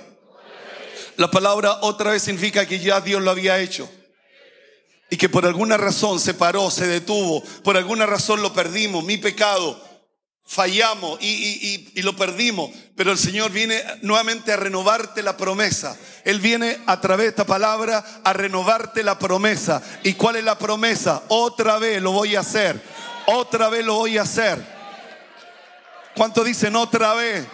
La 1.17 1.31
palabra 1.31 1.79
otra 1.81 2.11
vez 2.13 2.23
significa 2.23 2.67
que 2.67 2.79
ya 2.79 3.01
Dios 3.01 3.23
lo 3.23 3.31
había 3.31 3.59
hecho. 3.59 3.91
Y 5.11 5.17
que 5.17 5.29
por 5.29 5.47
alguna 5.47 5.77
razón 5.77 6.21
se 6.21 6.35
paró, 6.35 6.71
se 6.71 6.87
detuvo, 6.87 7.43
por 7.65 7.77
alguna 7.77 8.07
razón 8.07 8.43
lo 8.43 8.53
perdimos, 8.53 9.05
mi 9.05 9.17
pecado, 9.17 9.81
fallamos 10.45 11.19
y, 11.23 12.03
lo 12.03 12.15
perdimos. 12.15 12.71
Pero 12.95 13.13
el 13.13 13.19
Señor 13.19 13.51
viene 13.53 13.83
nuevamente 14.03 14.53
a 14.53 14.57
renovarte 14.57 15.23
la 15.23 15.37
promesa. 15.37 15.97
Él 16.25 16.41
viene 16.41 16.79
a 16.87 17.01
través 17.01 17.25
de 17.25 17.31
esta 17.31 17.47
palabra 17.47 18.05
a 18.23 18.33
renovarte 18.33 19.03
la 19.03 19.19
promesa. 19.19 19.83
¿Y 20.03 20.15
cuál 20.15 20.37
es 20.37 20.45
la 20.45 20.59
promesa? 20.59 21.23
Otra 21.29 21.79
vez 21.79 22.03
lo 22.03 22.13
voy 22.13 22.37
a 22.37 22.41
hacer. 22.41 22.96
Otra 23.27 23.69
vez 23.69 23.85
lo 23.85 23.95
voy 23.95 24.19
a 24.19 24.23
hacer. 24.23 24.63
¿Cuánto 26.17 26.45
dicen 26.45 26.77
otra 26.77 27.15
vez? 27.15 27.45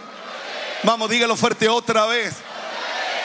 Vamos, 0.84 1.10
dígalo 1.10 1.36
fuerte, 1.36 1.68
otra 1.68 2.06
vez. 2.06 2.34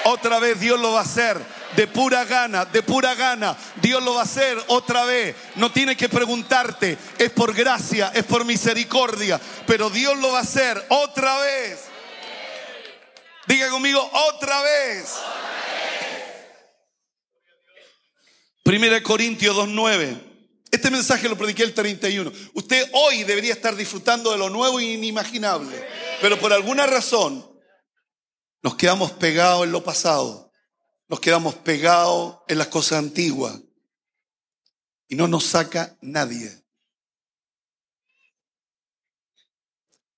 Otra 0.06 0.40
vez 0.40 0.60
Dios 0.60 0.80
lo 0.80 0.94
va 0.94 1.00
a 1.00 1.04
hacer. 1.04 1.38
De 1.76 1.86
pura 1.86 2.24
gana, 2.24 2.66
de 2.66 2.82
pura 2.82 3.14
gana. 3.14 3.56
Dios 3.76 4.02
lo 4.02 4.14
va 4.14 4.22
a 4.22 4.24
hacer 4.24 4.58
otra 4.68 5.04
vez. 5.06 5.36
No 5.56 5.72
tiene 5.72 5.98
que 5.98 6.08
preguntarte. 6.08 6.98
Es 7.18 7.30
por 7.32 7.54
gracia, 7.54 8.12
es 8.16 8.24
por 8.24 8.46
misericordia. 8.46 9.40
Pero 9.66 9.90
Dios 9.90 10.18
lo 10.18 10.32
va 10.32 10.40
a 10.40 10.44
hacer 10.44 10.84
otra 10.90 11.38
vez. 11.40 11.86
Diga 13.48 13.70
conmigo, 13.70 14.10
otra 14.30 14.62
vez. 14.62 15.16
Primera 18.64 19.02
Corintios 19.04 19.56
2.9. 19.56 20.27
Este 20.72 20.92
mensaje 20.92 21.30
lo 21.30 21.38
prediqué 21.38 21.64
el 21.64 21.74
31. 21.74 22.32
Usted 22.54 22.90
hoy 22.94 23.24
debería 23.24 23.54
estar 23.54 23.76
disfrutando 23.76 24.32
de 24.32 24.38
lo 24.38 24.50
nuevo 24.50 24.80
e 24.80 24.86
inimaginable. 24.86 25.88
Pero 26.22 26.40
por 26.40 26.52
alguna 26.52 26.86
razón 26.86 27.48
nos 28.62 28.76
quedamos 28.76 29.12
pegados 29.14 29.64
en 29.64 29.72
lo 29.72 29.84
pasado. 29.84 30.52
Nos 31.08 31.20
quedamos 31.20 31.56
pegados 31.56 32.40
en 32.48 32.58
las 32.58 32.68
cosas 32.68 33.00
antiguas. 33.00 33.62
Y 35.08 35.16
no 35.16 35.28
nos 35.28 35.46
saca 35.46 35.98
nadie. 36.02 36.52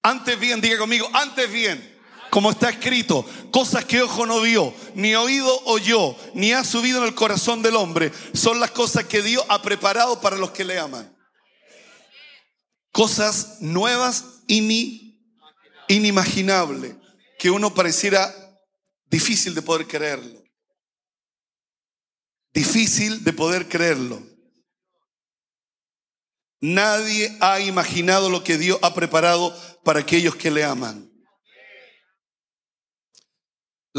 Antes 0.01 0.39
bien, 0.39 0.61
diga 0.61 0.77
conmigo, 0.77 1.09
antes 1.13 1.51
bien, 1.51 1.88
como 2.29 2.51
está 2.51 2.69
escrito, 2.69 3.25
cosas 3.51 3.85
que 3.85 4.01
ojo 4.01 4.25
no 4.25 4.41
vio, 4.41 4.73
ni 4.95 5.15
oído 5.15 5.61
oyó, 5.65 6.15
ni 6.33 6.51
ha 6.53 6.63
subido 6.63 6.99
en 6.99 7.05
el 7.05 7.15
corazón 7.15 7.61
del 7.61 7.75
hombre, 7.75 8.11
son 8.33 8.59
las 8.59 8.71
cosas 8.71 9.05
que 9.05 9.21
Dios 9.21 9.43
ha 9.49 9.61
preparado 9.61 10.21
para 10.21 10.37
los 10.37 10.51
que 10.51 10.65
le 10.65 10.79
aman. 10.79 11.15
Cosas 12.91 13.57
nuevas, 13.61 14.25
y 14.49 15.15
inimaginables 15.87 16.95
que 17.37 17.51
uno 17.51 17.73
pareciera 17.73 18.33
difícil 19.05 19.53
de 19.53 19.61
poder 19.61 19.87
creerlo. 19.87 20.43
Difícil 22.51 23.23
de 23.23 23.31
poder 23.31 23.69
creerlo. 23.69 24.21
Nadie 26.61 27.37
ha 27.39 27.59
imaginado 27.61 28.29
lo 28.29 28.43
que 28.43 28.57
Dios 28.57 28.79
ha 28.81 28.93
preparado 28.93 29.55
para 29.83 29.99
aquellos 29.99 30.35
que 30.35 30.51
le 30.51 30.63
aman. 30.63 31.08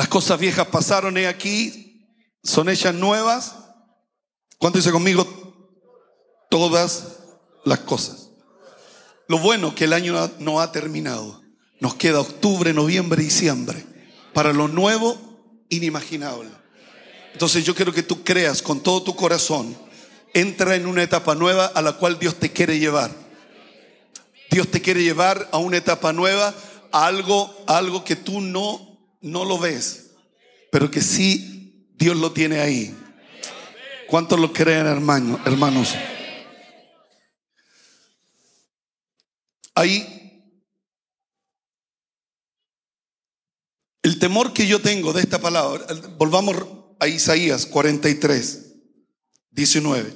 Las 0.01 0.09
cosas 0.09 0.41
viejas 0.41 0.69
pasaron 0.69 1.19
he 1.19 1.27
aquí, 1.27 2.09
son 2.43 2.71
hechas 2.71 2.95
nuevas. 2.95 3.55
¿Cuánto 4.57 4.79
dice 4.79 4.93
conmigo? 4.93 5.27
Todas 6.49 7.19
las 7.67 7.81
cosas. 7.81 8.31
Lo 9.29 9.39
bueno 9.41 9.75
que 9.75 9.85
el 9.85 9.93
año 9.93 10.31
no 10.39 10.63
ha 10.63 10.73
terminado. 10.73 11.43
Nos 11.81 11.97
queda 11.97 12.21
octubre, 12.21 12.73
noviembre, 12.73 13.23
diciembre 13.23 13.85
para 14.33 14.55
lo 14.55 14.69
nuevo, 14.69 15.19
inimaginable. 15.69 16.49
Entonces 17.35 17.67
yo 17.67 17.75
quiero 17.75 17.93
que 17.93 18.03
tú 18.03 18.25
creas 18.25 18.63
con 18.63 18.81
todo 18.81 19.03
tu 19.03 19.15
corazón, 19.15 19.77
entra 20.33 20.77
en 20.77 20.87
una 20.87 21.03
etapa 21.03 21.35
nueva 21.35 21.67
a 21.67 21.83
la 21.83 21.93
cual 21.93 22.19
Dios 22.19 22.37
te 22.37 22.51
quiere 22.51 22.79
llevar. 22.79 23.15
Dios 24.51 24.67
te 24.69 24.81
quiere 24.81 25.03
llevar 25.03 25.51
a 25.53 25.59
una 25.59 25.77
etapa 25.77 26.15
nueva, 26.15 26.55
a 26.91 27.05
algo, 27.05 27.55
algo 27.67 28.03
que 28.03 28.17
tú 28.17 28.41
no, 28.41 28.90
no 29.21 29.45
lo 29.45 29.59
ves, 29.59 30.11
pero 30.71 30.91
que 30.91 31.03
sí 31.03 31.89
Dios 31.95 32.17
lo 32.17 32.33
tiene 32.33 32.61
ahí. 32.61 32.97
¿Cuántos 34.09 34.41
lo 34.41 34.53
creen, 34.53 34.87
hermanos? 34.87 35.95
Ahí 39.75 40.21
El 44.03 44.19
temor 44.19 44.53
que 44.53 44.67
yo 44.67 44.81
tengo 44.81 45.13
de 45.13 45.21
esta 45.21 45.41
palabra, 45.41 45.87
volvamos 46.17 46.57
a 46.99 47.07
Isaías 47.07 47.67
43, 47.67 48.73
19. 49.51 50.15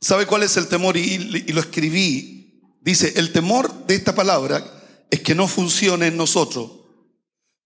¿Sabe 0.00 0.26
cuál 0.26 0.44
es 0.44 0.56
el 0.56 0.68
temor? 0.68 0.96
Y, 0.96 1.14
y 1.46 1.52
lo 1.52 1.60
escribí. 1.60 2.60
Dice, 2.80 3.14
el 3.16 3.32
temor 3.32 3.86
de 3.86 3.96
esta 3.96 4.14
palabra 4.14 4.64
es 5.10 5.20
que 5.20 5.34
no 5.34 5.48
funcione 5.48 6.06
en 6.06 6.16
nosotros, 6.16 6.70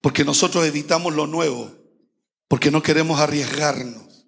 porque 0.04 0.22
nosotros 0.22 0.66
evitamos 0.66 1.14
lo 1.14 1.26
nuevo, 1.26 1.74
porque 2.46 2.70
no 2.70 2.82
queremos 2.82 3.20
arriesgarnos. 3.20 4.26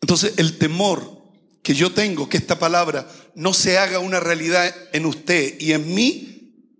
Entonces, 0.00 0.34
el 0.38 0.58
temor 0.58 1.22
que 1.62 1.74
yo 1.74 1.94
tengo, 1.94 2.28
que 2.28 2.38
esta 2.38 2.58
palabra 2.58 3.08
no 3.36 3.54
se 3.54 3.78
haga 3.78 4.00
una 4.00 4.18
realidad 4.18 4.74
en 4.92 5.06
usted 5.06 5.60
y 5.60 5.74
en 5.74 5.94
mí, 5.94 6.74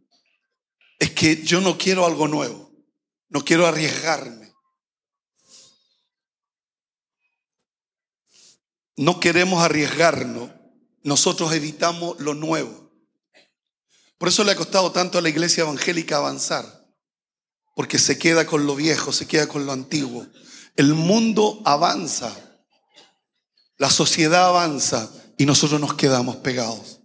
es 0.99 1.12
que 1.12 1.44
yo 1.44 1.61
no 1.61 1.78
quiero 1.78 2.04
algo 2.04 2.26
nuevo, 2.26 2.73
no 3.28 3.44
quiero 3.44 3.64
arriesgarme. 3.64 4.52
No 8.97 9.21
queremos 9.21 9.62
arriesgarnos, 9.62 10.50
nosotros 11.04 11.52
evitamos 11.52 12.18
lo 12.18 12.35
nuevo. 12.35 12.91
Por 14.22 14.28
eso 14.28 14.44
le 14.44 14.52
ha 14.52 14.56
costado 14.56 14.92
tanto 14.92 15.18
a 15.18 15.20
la 15.20 15.30
iglesia 15.30 15.62
evangélica 15.62 16.18
avanzar, 16.18 16.86
porque 17.74 17.98
se 17.98 18.20
queda 18.20 18.46
con 18.46 18.66
lo 18.66 18.76
viejo, 18.76 19.12
se 19.12 19.26
queda 19.26 19.48
con 19.48 19.66
lo 19.66 19.72
antiguo. 19.72 20.28
El 20.76 20.94
mundo 20.94 21.60
avanza, 21.64 22.32
la 23.78 23.90
sociedad 23.90 24.46
avanza 24.46 25.12
y 25.38 25.44
nosotros 25.44 25.80
nos 25.80 25.94
quedamos 25.94 26.36
pegados. 26.36 27.00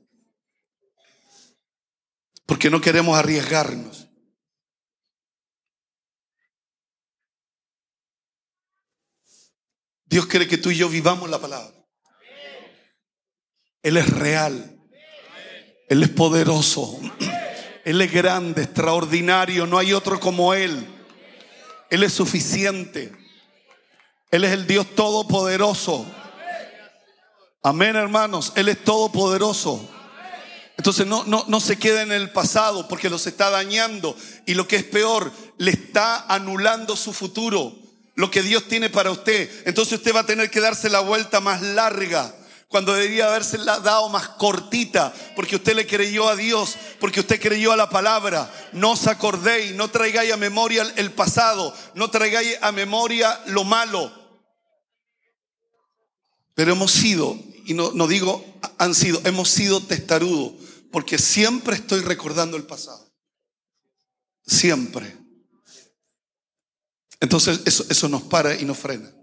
Porque 2.46 2.70
no 2.70 2.82
queremos 2.82 3.18
arriesgarnos. 3.18 4.10
Dios 10.06 10.28
quiere 10.28 10.48
que 10.48 10.60
tú 10.60 10.70
y 10.70 10.78
yo 10.78 10.88
vivamos 10.88 11.28
la 11.32 11.42
palabra. 11.42 11.74
Él 13.82 13.98
es 13.98 14.08
real. 14.08 14.76
Él 15.88 16.04
es 16.04 16.10
poderoso. 16.10 17.00
Él 17.88 18.02
es 18.02 18.12
grande, 18.12 18.64
extraordinario. 18.64 19.66
No 19.66 19.78
hay 19.78 19.94
otro 19.94 20.20
como 20.20 20.54
Él. 20.54 20.86
Él 21.90 22.04
es 22.04 22.12
suficiente. 22.12 23.14
Él 24.30 24.44
es 24.44 24.52
el 24.52 24.68
Dios 24.68 24.94
todopoderoso. 24.94 26.06
Amén, 27.64 27.96
hermanos. 27.96 28.52
Él 28.56 28.68
es 28.68 28.84
todopoderoso. 28.84 29.90
Entonces 30.76 31.08
no, 31.08 31.24
no, 31.24 31.46
no 31.48 31.62
se 31.62 31.80
queda 31.80 32.02
en 32.02 32.12
el 32.12 32.30
pasado 32.30 32.90
porque 32.90 33.10
los 33.10 33.26
está 33.26 33.50
dañando. 33.50 34.18
Y 34.46 34.56
lo 34.56 34.68
que 34.68 34.76
es 34.76 34.84
peor, 34.84 35.32
le 35.58 35.72
está 35.72 36.26
anulando 36.28 36.98
su 36.98 37.14
futuro. 37.14 37.74
Lo 38.16 38.30
que 38.30 38.42
Dios 38.42 38.68
tiene 38.68 38.90
para 38.90 39.12
usted. 39.12 39.50
Entonces 39.66 40.00
usted 40.00 40.14
va 40.14 40.20
a 40.20 40.26
tener 40.26 40.52
que 40.52 40.60
darse 40.60 40.90
la 40.90 41.00
vuelta 41.00 41.40
más 41.40 41.62
larga 41.62 42.36
cuando 42.68 42.94
debería 42.94 43.28
haberse 43.28 43.58
dado 43.58 44.10
más 44.10 44.28
cortita, 44.30 45.14
porque 45.36 45.56
usted 45.56 45.76
le 45.76 45.88
creyó 45.88 46.28
a 46.28 46.36
Dios, 46.36 46.76
porque 47.00 47.22
usted 47.22 47.40
creyó 47.40 47.72
a 47.72 47.78
la 47.78 47.90
palabra. 47.90 48.52
No 48.74 48.92
os 48.92 49.08
acordéis, 49.08 49.74
no 49.74 49.90
traigáis 49.90 50.34
a 50.34 50.38
memoria 50.38 50.84
el 50.98 51.12
pasado, 51.14 51.74
no 51.96 52.12
traigáis 52.12 52.58
a 52.62 52.72
memoria 52.72 53.42
lo 53.48 53.64
malo. 53.64 54.12
Pero 56.56 56.74
hemos 56.74 56.92
sido, 56.92 57.38
y 57.66 57.74
no, 57.74 57.92
no 57.92 58.08
digo 58.08 58.44
han 58.80 58.94
sido, 58.94 59.22
hemos 59.24 59.50
sido 59.50 59.82
testarudos, 59.82 60.54
porque 60.92 61.18
siempre 61.18 61.76
estoy 61.76 62.02
recordando 62.02 62.58
el 62.58 62.64
pasado. 62.64 63.08
Siempre. 64.46 65.18
Entonces 67.20 67.62
eso, 67.66 67.86
eso 67.90 68.10
nos 68.10 68.24
para 68.24 68.56
y 68.56 68.66
nos 68.66 68.78
frena. 68.78 69.17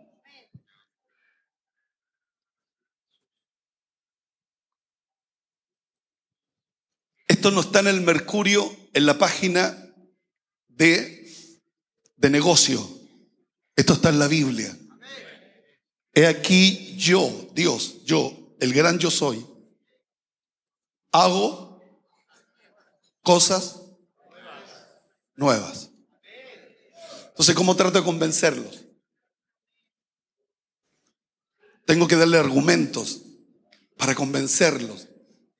Esto 7.44 7.54
no 7.54 7.60
está 7.60 7.80
en 7.80 7.88
el 7.88 8.00
Mercurio, 8.00 8.74
en 8.94 9.04
la 9.04 9.18
página 9.18 9.94
de, 10.68 11.30
de 12.16 12.30
negocio. 12.30 12.82
Esto 13.76 13.92
está 13.92 14.08
en 14.08 14.18
la 14.18 14.28
Biblia. 14.28 14.74
He 16.14 16.26
aquí 16.26 16.96
yo, 16.96 17.50
Dios, 17.52 18.02
yo, 18.06 18.56
el 18.60 18.72
gran 18.72 18.98
yo 18.98 19.10
soy, 19.10 19.46
hago 21.12 21.82
cosas 23.20 23.78
nuevas. 25.34 25.90
Entonces, 27.28 27.54
¿cómo 27.54 27.76
trato 27.76 27.98
de 27.98 28.06
convencerlos? 28.06 28.86
Tengo 31.84 32.08
que 32.08 32.16
darle 32.16 32.38
argumentos 32.38 33.20
para 33.98 34.14
convencerlos 34.14 35.08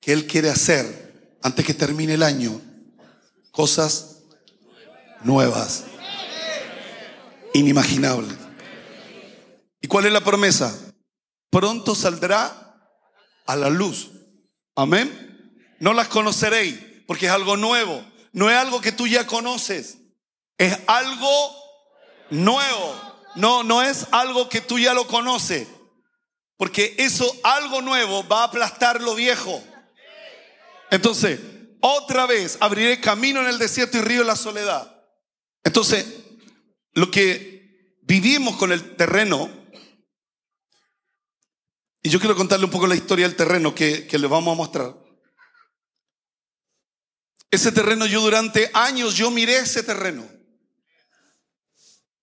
que 0.00 0.14
Él 0.14 0.26
quiere 0.26 0.48
hacer 0.48 1.03
antes 1.44 1.66
que 1.66 1.74
termine 1.74 2.14
el 2.14 2.22
año, 2.22 2.58
cosas 3.50 4.22
nuevas, 5.22 5.84
inimaginables. 7.52 8.34
¿Y 9.82 9.86
cuál 9.86 10.06
es 10.06 10.12
la 10.12 10.24
promesa? 10.24 10.74
Pronto 11.50 11.94
saldrá 11.94 12.78
a 13.46 13.56
la 13.56 13.68
luz. 13.68 14.10
Amén. 14.74 15.68
No 15.80 15.92
las 15.92 16.08
conoceréis 16.08 16.80
porque 17.06 17.26
es 17.26 17.32
algo 17.32 17.58
nuevo. 17.58 18.02
No 18.32 18.50
es 18.50 18.56
algo 18.56 18.80
que 18.80 18.92
tú 18.92 19.06
ya 19.06 19.26
conoces. 19.26 19.98
Es 20.56 20.78
algo 20.86 21.54
nuevo. 22.30 22.94
No, 23.34 23.62
no 23.62 23.82
es 23.82 24.06
algo 24.12 24.48
que 24.48 24.62
tú 24.62 24.78
ya 24.78 24.94
lo 24.94 25.06
conoces. 25.06 25.68
Porque 26.56 26.94
eso, 26.96 27.30
algo 27.42 27.82
nuevo, 27.82 28.26
va 28.28 28.40
a 28.40 28.44
aplastar 28.44 29.02
lo 29.02 29.14
viejo. 29.14 29.62
Entonces, 30.90 31.40
otra 31.80 32.26
vez 32.26 32.56
abriré 32.60 33.00
camino 33.00 33.40
en 33.40 33.48
el 33.48 33.58
desierto 33.58 33.98
y 33.98 34.00
río 34.00 34.22
en 34.22 34.26
la 34.26 34.36
soledad. 34.36 35.04
Entonces, 35.62 36.06
lo 36.92 37.10
que 37.10 37.98
vivimos 38.02 38.56
con 38.56 38.72
el 38.72 38.96
terreno, 38.96 39.50
y 42.02 42.10
yo 42.10 42.18
quiero 42.20 42.36
contarle 42.36 42.66
un 42.66 42.70
poco 42.70 42.86
la 42.86 42.94
historia 42.94 43.26
del 43.26 43.36
terreno 43.36 43.74
que, 43.74 44.06
que 44.06 44.18
le 44.18 44.26
vamos 44.26 44.52
a 44.52 44.56
mostrar. 44.56 44.94
Ese 47.50 47.72
terreno 47.72 48.06
yo 48.06 48.20
durante 48.20 48.70
años, 48.74 49.14
yo 49.14 49.30
miré 49.30 49.58
ese 49.58 49.82
terreno. 49.82 50.28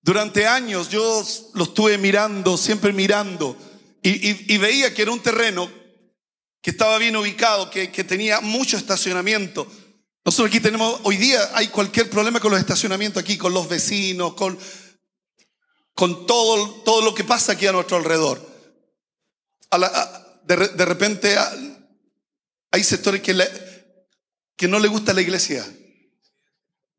Durante 0.01 0.47
años 0.47 0.89
yo 0.89 1.23
lo 1.53 1.63
estuve 1.65 1.97
mirando, 1.97 2.57
siempre 2.57 2.91
mirando, 2.93 3.55
y, 4.01 4.53
y 4.53 4.57
veía 4.57 4.93
que 4.93 5.03
era 5.03 5.11
un 5.11 5.21
terreno 5.21 5.80
que 6.61 6.69
estaba 6.69 6.97
bien 6.99 7.15
ubicado, 7.15 7.69
que, 7.69 7.87
tenía 8.03 8.39
mucho 8.39 8.77
estacionamiento. 8.77 9.67
Nosotros 10.23 10.49
aquí 10.49 10.59
tenemos, 10.59 11.01
hoy 11.03 11.17
día 11.17 11.49
hay 11.55 11.69
cualquier 11.69 12.09
problema 12.09 12.39
con 12.39 12.51
los 12.51 12.59
estacionamientos 12.59 13.21
aquí, 13.21 13.37
con 13.37 13.53
los 13.53 13.67
vecinos, 13.67 14.35
con, 14.35 14.57
con 15.95 16.27
todo, 16.27 16.83
todo 16.83 17.01
lo 17.01 17.15
que 17.15 17.23
pasa 17.23 17.53
aquí 17.53 17.65
a 17.65 17.71
nuestro 17.71 17.97
alrededor. 17.97 18.39
de, 20.43 20.85
repente 20.85 21.35
hay 22.69 22.83
sectores 22.83 23.21
que, 23.21 23.35
que 24.55 24.67
no 24.67 24.79
le 24.79 24.87
gusta 24.87 25.13
la 25.13 25.21
iglesia. 25.21 25.67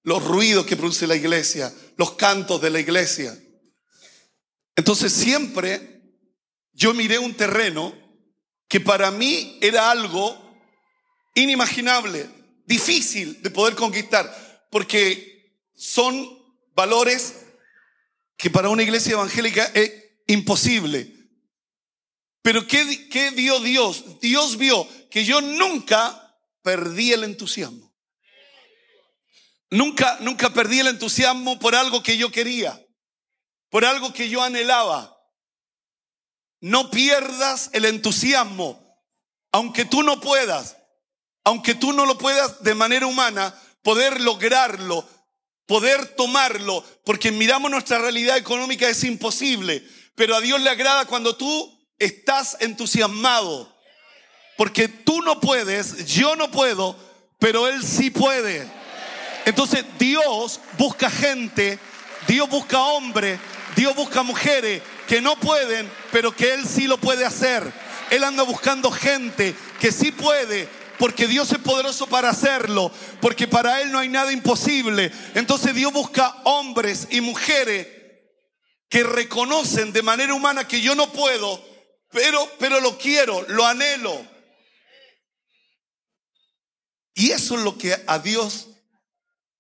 Los 0.03 0.25
ruidos 0.25 0.67
que 0.67 0.77
produce 0.77 1.07
la 1.07 1.15
iglesia, 1.15 1.73
los 1.97 2.15
cantos 2.15 2.61
de 2.61 2.71
la 2.71 2.81
iglesia. 2.81 3.39
Entonces 4.75 5.13
siempre 5.13 6.03
yo 6.73 6.93
miré 6.95 7.21
un 7.21 7.35
terreno 7.35 8.02
que 8.73 8.81
para 8.81 9.11
mí 9.11 9.59
era 9.61 9.91
algo 9.91 10.35
inimaginable, 11.35 12.27
difícil 12.65 13.43
de 13.43 13.51
poder 13.51 13.75
conquistar, 13.75 14.67
porque 14.71 15.61
son 15.75 16.27
valores 16.75 17.35
que 18.39 18.49
para 18.49 18.71
una 18.71 18.83
iglesia 18.83 19.13
evangélica 19.13 19.71
es 19.75 19.93
imposible. 20.27 21.13
Pero 22.41 22.67
¿qué, 22.67 23.11
¿qué, 23.11 23.29
vio 23.33 23.61
Dios? 23.61 24.19
Dios 24.23 24.57
vio 24.57 24.89
que 25.11 25.27
yo 25.27 25.43
nunca 25.43 26.35
perdí 26.63 27.13
el 27.13 27.25
entusiasmo. 27.25 27.95
Nunca, 29.69 30.17
nunca 30.23 30.49
perdí 30.55 30.81
el 30.81 30.87
entusiasmo 30.87 31.59
por 31.59 31.75
algo 31.75 32.03
que 32.03 32.17
yo 32.17 32.33
quería, 32.33 32.83
por 33.69 33.85
algo 33.85 34.15
que 34.15 34.31
yo 34.31 34.43
anhelaba. 34.43 35.15
No 36.63 36.93
pierdas 36.93 37.71
el 37.73 37.85
entusiasmo, 37.85 38.81
aunque 39.51 39.85
tú 39.85 40.05
no 40.05 40.21
puedas, 40.21 40.77
aunque 41.43 41.75
tú 41.75 41.93
no 41.93 42.07
lo 42.07 42.17
puedas 42.19 42.63
de 42.63 42.77
manera 42.77 43.07
humana, 43.07 43.53
poder 43.83 44.21
lograrlo, 44.21 45.05
poder 45.67 46.07
tomarlo, 46.15 46.85
porque 47.05 47.33
miramos 47.33 47.69
nuestra 47.69 47.99
realidad 47.99 48.37
económica 48.37 48.89
es 48.89 49.03
imposible, 49.03 49.85
pero 50.15 50.37
a 50.37 50.41
Dios 50.41 50.61
le 50.61 50.71
agrada 50.71 51.05
cuando 51.07 51.35
tú 51.35 51.85
estás 51.99 52.57
entusiasmado, 52.61 53.77
porque 54.57 54.87
tú 54.87 55.21
no 55.21 55.41
puedes, 55.41 56.07
yo 56.07 56.37
no 56.37 56.49
puedo, 56.53 56.97
pero 57.41 57.67
Él 57.67 57.83
sí 57.83 58.11
puede. 58.11 58.71
Entonces 59.47 59.85
Dios 59.99 60.61
busca 60.79 61.11
gente, 61.11 61.81
Dios 62.29 62.49
busca 62.49 62.79
hombre, 62.79 63.41
Dios 63.75 63.97
busca 63.97 64.23
mujeres 64.23 64.81
que 65.07 65.21
no 65.21 65.39
pueden, 65.39 65.91
pero 66.11 66.35
que 66.35 66.55
Él 66.55 66.67
sí 66.67 66.87
lo 66.87 66.99
puede 66.99 67.25
hacer. 67.25 67.73
Él 68.11 68.25
anda 68.25 68.43
buscando 68.43 68.91
gente 68.91 69.55
que 69.81 69.93
sí 69.93 70.13
puede, 70.13 70.69
porque 70.99 71.27
Dios 71.27 71.51
es 71.53 71.59
poderoso 71.59 72.07
para 72.07 72.31
hacerlo, 72.31 72.93
porque 73.21 73.49
para 73.49 73.81
Él 73.81 73.91
no 73.91 73.99
hay 73.99 74.09
nada 74.09 74.33
imposible. 74.33 75.11
Entonces 75.35 75.75
Dios 75.75 75.93
busca 75.93 76.37
hombres 76.45 77.09
y 77.11 77.21
mujeres 77.21 77.87
que 78.89 79.03
reconocen 79.03 79.93
de 79.93 80.03
manera 80.03 80.35
humana 80.35 80.69
que 80.69 80.81
yo 80.83 80.95
no 80.95 81.11
puedo, 81.11 81.65
pero, 82.11 82.47
pero 82.59 82.81
lo 82.81 82.99
quiero, 82.99 83.43
lo 83.49 83.67
anhelo. 83.67 84.27
Y 87.15 87.31
eso 87.31 87.57
es 87.57 87.63
lo 87.63 87.77
que 87.77 87.97
a 88.07 88.19
Dios 88.19 88.69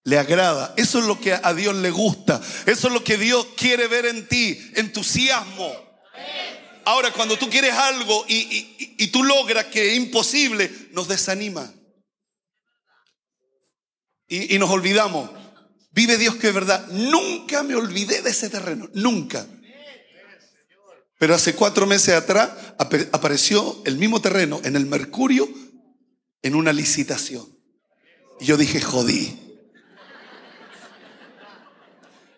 le 0.04 0.18
agrada. 0.18 0.74
Eso 0.76 0.98
es 0.98 1.06
lo 1.06 1.20
que 1.20 1.32
a 1.32 1.54
Dios 1.54 1.74
le 1.76 1.90
gusta. 1.90 2.40
Eso 2.66 2.88
es 2.88 2.94
lo 2.94 3.04
que 3.04 3.16
Dios 3.16 3.46
quiere 3.56 3.86
ver 3.86 4.06
en 4.06 4.26
ti. 4.28 4.58
Entusiasmo. 4.74 5.72
Ahora, 6.84 7.12
cuando 7.12 7.38
tú 7.38 7.48
quieres 7.48 7.72
algo 7.74 8.24
y, 8.28 9.06
tú 9.08 9.22
logras 9.22 9.66
que 9.66 9.92
es 9.92 9.96
imposible, 9.96 10.70
nos 10.92 11.08
desanima. 11.08 11.72
Y, 14.26 14.54
y 14.54 14.58
nos 14.58 14.70
olvidamos. 14.70 15.30
Vive 15.92 16.18
Dios 16.18 16.36
que 16.36 16.48
es 16.48 16.54
verdad. 16.54 16.86
Nunca 16.88 17.62
me 17.62 17.74
olvidé 17.74 18.22
de 18.22 18.30
ese 18.30 18.48
terreno. 18.48 18.88
Nunca. 18.94 19.46
Pero 21.18 21.36
hace 21.36 21.54
cuatro 21.54 21.86
meses 21.86 22.14
atrás 22.14 22.50
apareció 22.78 23.80
el 23.84 23.96
mismo 23.96 24.20
terreno 24.20 24.60
en 24.64 24.74
el 24.74 24.86
Mercurio 24.86 25.48
en 26.42 26.56
una 26.56 26.72
licitación. 26.72 27.46
Y 28.40 28.46
yo 28.46 28.56
dije, 28.56 28.80
jodí. 28.80 29.51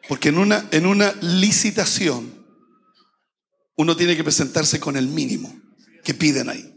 Porque 0.08 0.28
en 0.28 0.38
una, 0.38 0.68
en 0.70 0.86
una 0.86 1.12
licitación 1.20 2.44
uno 3.76 3.96
tiene 3.96 4.16
que 4.16 4.24
presentarse 4.24 4.78
con 4.78 4.96
el 4.96 5.08
mínimo 5.08 5.52
que 6.04 6.14
piden 6.14 6.48
ahí. 6.48 6.70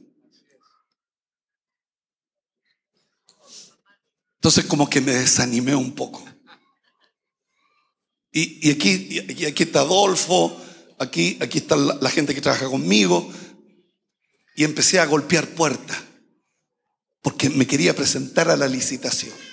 Entonces 4.36 4.66
como 4.66 4.90
que 4.90 5.02
me 5.02 5.13
desanimé 5.13 5.76
un 5.76 5.94
poco. 5.94 6.24
Y, 8.32 8.70
aquí, 8.70 9.08
y 9.10 9.46
aquí 9.46 9.63
está 9.63 9.80
Adolfo, 9.80 10.62
aquí, 11.00 11.38
aquí 11.42 11.58
está 11.58 11.76
la, 11.76 11.98
la 12.00 12.10
gente 12.10 12.36
que 12.36 12.42
trabaja 12.42 12.68
conmigo. 12.68 13.32
Y 14.56 14.63
empecé 14.63 15.00
a 15.00 15.06
golpear 15.06 15.48
puertas 15.50 15.98
porque 17.22 17.50
me 17.50 17.68
quería 17.68 17.96
presentar 17.96 18.50
a 18.50 18.56
la 18.56 18.68
licitación 18.68 19.47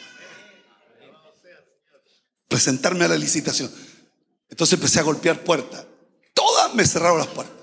presentarme 2.48 3.04
a 3.04 3.08
la 3.08 3.16
licitación. 3.16 3.70
Entonces 4.48 4.74
empecé 4.74 5.00
a 5.00 5.02
golpear 5.02 5.42
puertas. 5.42 5.86
Todas 6.32 6.74
me 6.74 6.86
cerraron 6.86 7.18
las 7.18 7.28
puertas. 7.28 7.54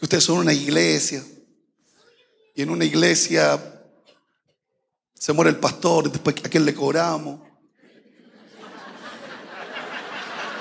Ustedes 0.00 0.24
son 0.24 0.38
una 0.38 0.52
iglesia. 0.52 1.24
Y 2.54 2.62
en 2.62 2.70
una 2.70 2.84
iglesia 2.84 3.60
se 5.14 5.32
muere 5.32 5.50
el 5.50 5.56
pastor, 5.56 6.10
después 6.10 6.36
a 6.44 6.48
quién 6.48 6.64
le 6.64 6.74
cobramos. 6.74 7.40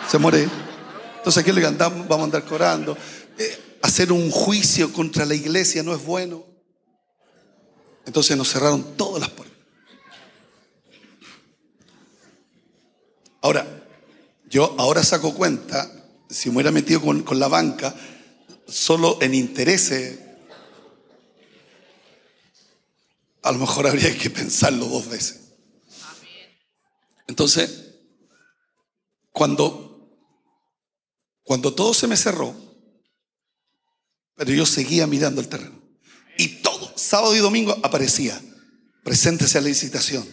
Se 0.09 0.17
muere. 0.17 0.49
Entonces 1.17 1.41
a 1.41 1.43
quién 1.43 1.55
le 1.55 1.65
andamos, 1.65 2.07
vamos 2.07 2.21
a 2.21 2.23
andar 2.25 2.45
cobrando. 2.45 2.97
Eh, 3.37 3.77
hacer 3.81 4.11
un 4.11 4.31
juicio 4.31 4.91
contra 4.93 5.25
la 5.25 5.35
iglesia 5.35 5.83
no 5.83 5.93
es 5.93 6.03
bueno. 6.03 6.45
Entonces 8.05 8.37
nos 8.37 8.51
cerraron 8.51 8.95
todas 8.95 9.21
las 9.21 9.29
puertas. 9.29 9.44
Ahora, 13.45 13.63
yo 14.49 14.73
ahora 14.79 15.03
saco 15.03 15.35
cuenta, 15.35 15.87
si 16.31 16.49
me 16.49 16.55
hubiera 16.55 16.71
metido 16.71 16.99
con, 16.99 17.39
la 17.39 17.47
banca, 17.47 17.93
solo 18.67 19.19
en 19.21 19.35
intereses, 19.35 20.17
a 23.43 23.51
lo 23.51 23.59
mejor 23.59 23.85
habría 23.85 24.17
que 24.17 24.31
pensarlo 24.31 24.87
dos 24.87 25.07
veces. 25.07 25.41
Entonces, 27.27 27.91
cuando, 29.31 30.09
cuando 31.43 31.75
todo 31.75 31.93
se 31.93 32.07
me 32.07 32.17
cerró, 32.17 32.55
pero 34.33 34.51
yo 34.53 34.65
seguía 34.65 35.05
mirando 35.05 35.39
el 35.39 35.49
terreno. 35.49 35.79
Y 36.39 36.63
todo, 36.63 36.91
sábado 36.97 37.35
y 37.35 37.39
domingo 37.41 37.77
aparecía, 37.83 38.41
preséntese 39.03 39.59
a 39.59 39.61
la 39.61 39.67
licitación. 39.67 40.27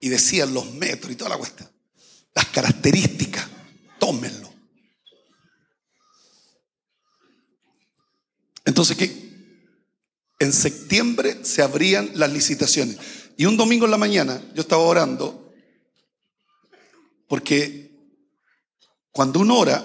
Y 0.00 0.10
decían 0.10 0.52
los 0.52 0.70
metros 0.74 1.12
y 1.12 1.16
toda 1.16 1.30
la 1.30 1.38
cuestión 1.38 1.79
las 2.34 2.46
características, 2.46 3.46
tómenlo. 3.98 4.50
Entonces, 8.64 8.96
¿qué? 8.96 9.30
En 10.38 10.52
septiembre 10.52 11.44
se 11.44 11.62
abrían 11.62 12.10
las 12.14 12.32
licitaciones. 12.32 12.96
Y 13.36 13.46
un 13.46 13.56
domingo 13.56 13.84
en 13.84 13.90
la 13.90 13.98
mañana 13.98 14.42
yo 14.54 14.62
estaba 14.62 14.82
orando 14.82 15.40
porque 17.30 17.90
cuando 19.12 19.40
uno 19.40 19.56
ora 19.58 19.84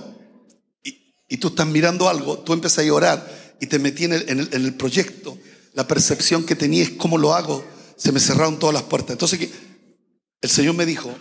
y, 0.83 1.37
tú 1.37 1.49
estás 1.49 1.67
mirando 1.67 2.09
algo, 2.09 2.39
tú 2.39 2.53
empiezas 2.53 2.87
a 2.87 2.93
orar 2.93 3.55
y 3.59 3.67
te 3.67 3.77
metí 3.77 4.05
en 4.05 4.13
el, 4.13 4.73
proyecto, 4.75 5.37
la 5.73 5.87
percepción 5.87 6.45
que 6.45 6.55
tenía 6.55 6.83
es 6.83 6.91
cómo 6.91 7.17
lo 7.17 7.33
hago, 7.33 7.63
se 7.97 8.11
me 8.11 8.19
cerraron 8.19 8.57
todas 8.57 8.73
las 8.73 8.83
puertas. 8.83 9.11
Entonces, 9.11 9.39
¿qué? 9.39 9.51
el 10.41 10.49
Señor 10.49 10.75
me 10.75 10.85
dijo, 10.85 11.13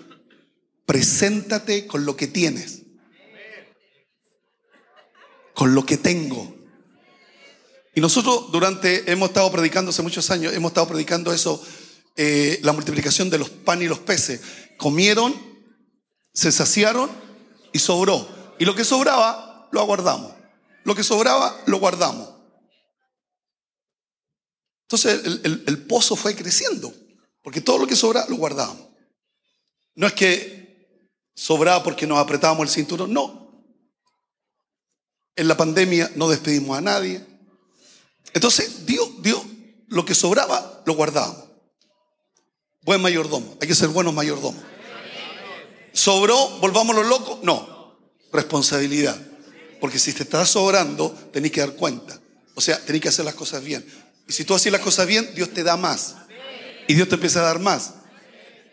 Preséntate 0.87 1.87
con 1.87 2.05
lo 2.05 2.17
que 2.17 2.27
tienes. 2.27 2.83
Con 5.55 5.75
lo 5.75 5.87
que 5.87 5.97
tengo. 5.97 6.55
Y 7.95 8.01
nosotros 8.01 8.51
durante, 8.51 9.11
hemos 9.11 9.29
estado 9.29 9.51
predicando 9.53 9.91
hace 9.91 10.03
muchos 10.03 10.31
años, 10.31 10.53
hemos 10.53 10.71
estado 10.71 10.89
predicando 10.89 11.33
eso, 11.33 11.63
eh, 12.17 12.59
la 12.63 12.73
multiplicación 12.73 13.31
de 13.31 13.39
los 13.39 13.51
pan 13.51 13.81
y 13.83 13.87
los 13.87 14.01
peces. 14.01 14.41
Comieron, 14.77 15.35
se 16.33 16.51
saciaron 16.51 17.11
y 17.73 17.79
sobró. 17.79 18.29
Y 18.59 18.65
lo 18.65 18.75
que 18.75 18.85
sobraba, 18.85 19.69
lo 19.71 19.81
aguardamos. 19.81 20.33
Lo 20.83 20.95
que 20.95 21.05
sobraba, 21.05 21.57
lo 21.67 21.79
guardamos. 21.79 22.31
Entonces 24.83 25.25
el, 25.25 25.65
el 25.67 25.79
pozo 25.87 26.15
fue 26.15 26.37
creciendo, 26.37 26.93
porque 27.43 27.61
todo 27.61 27.79
lo 27.79 27.87
que 27.87 27.97
sobra, 27.97 28.27
lo 28.29 28.37
guardamos. 28.37 28.89
No 29.95 30.07
es 30.07 30.13
que 30.13 30.64
sobraba 31.35 31.83
porque 31.83 32.07
nos 32.07 32.19
apretábamos 32.19 32.69
el 32.69 32.75
cinturón. 32.75 33.13
No. 33.13 33.45
En 35.37 35.49
la 35.49 35.57
pandemia 35.57 36.11
no 36.15 36.29
despedimos 36.29 36.79
a 36.79 36.81
nadie. 36.81 37.25
Entonces, 38.33 38.87
Dios, 38.87 39.11
Dios, 39.21 39.43
lo 39.89 40.05
que 40.05 40.15
sobraba, 40.15 40.83
lo 40.87 40.95
guardábamos. 40.95 41.45
Buen 42.83 43.01
mayordomo. 43.01 43.57
Hay 43.61 43.69
que 43.69 43.75
ser 43.75 43.89
buenos 43.89 44.15
mayordomos. 44.15 44.63
¿Sobró? 45.93 46.49
¿Volvamos 46.61 46.95
los 46.95 47.07
locos? 47.07 47.39
No. 47.43 47.99
Responsabilidad. 48.33 49.17
Porque 49.81 49.99
si 49.99 50.13
te 50.13 50.25
estás 50.25 50.51
sobrando, 50.51 51.11
tenés 51.33 51.53
que 51.53 51.61
dar 51.61 51.75
cuenta. 51.75 52.19
O 52.55 52.61
sea, 52.61 52.79
tenés 52.85 53.01
que 53.01 53.09
hacer 53.09 53.25
las 53.25 53.35
cosas 53.35 53.63
bien. 53.63 53.85
Y 54.29 54.33
si 54.33 54.45
tú 54.45 54.55
haces 54.55 54.73
las 54.73 54.81
cosas 54.81 55.07
bien, 55.07 55.31
Dios 55.35 55.51
te 55.51 55.63
da 55.63 55.77
más. 55.77 56.17
Y 56.89 56.95
Dios 56.95 57.09
te 57.09 57.15
empieza 57.15 57.41
a 57.41 57.45
dar 57.45 57.59
más. 57.59 57.95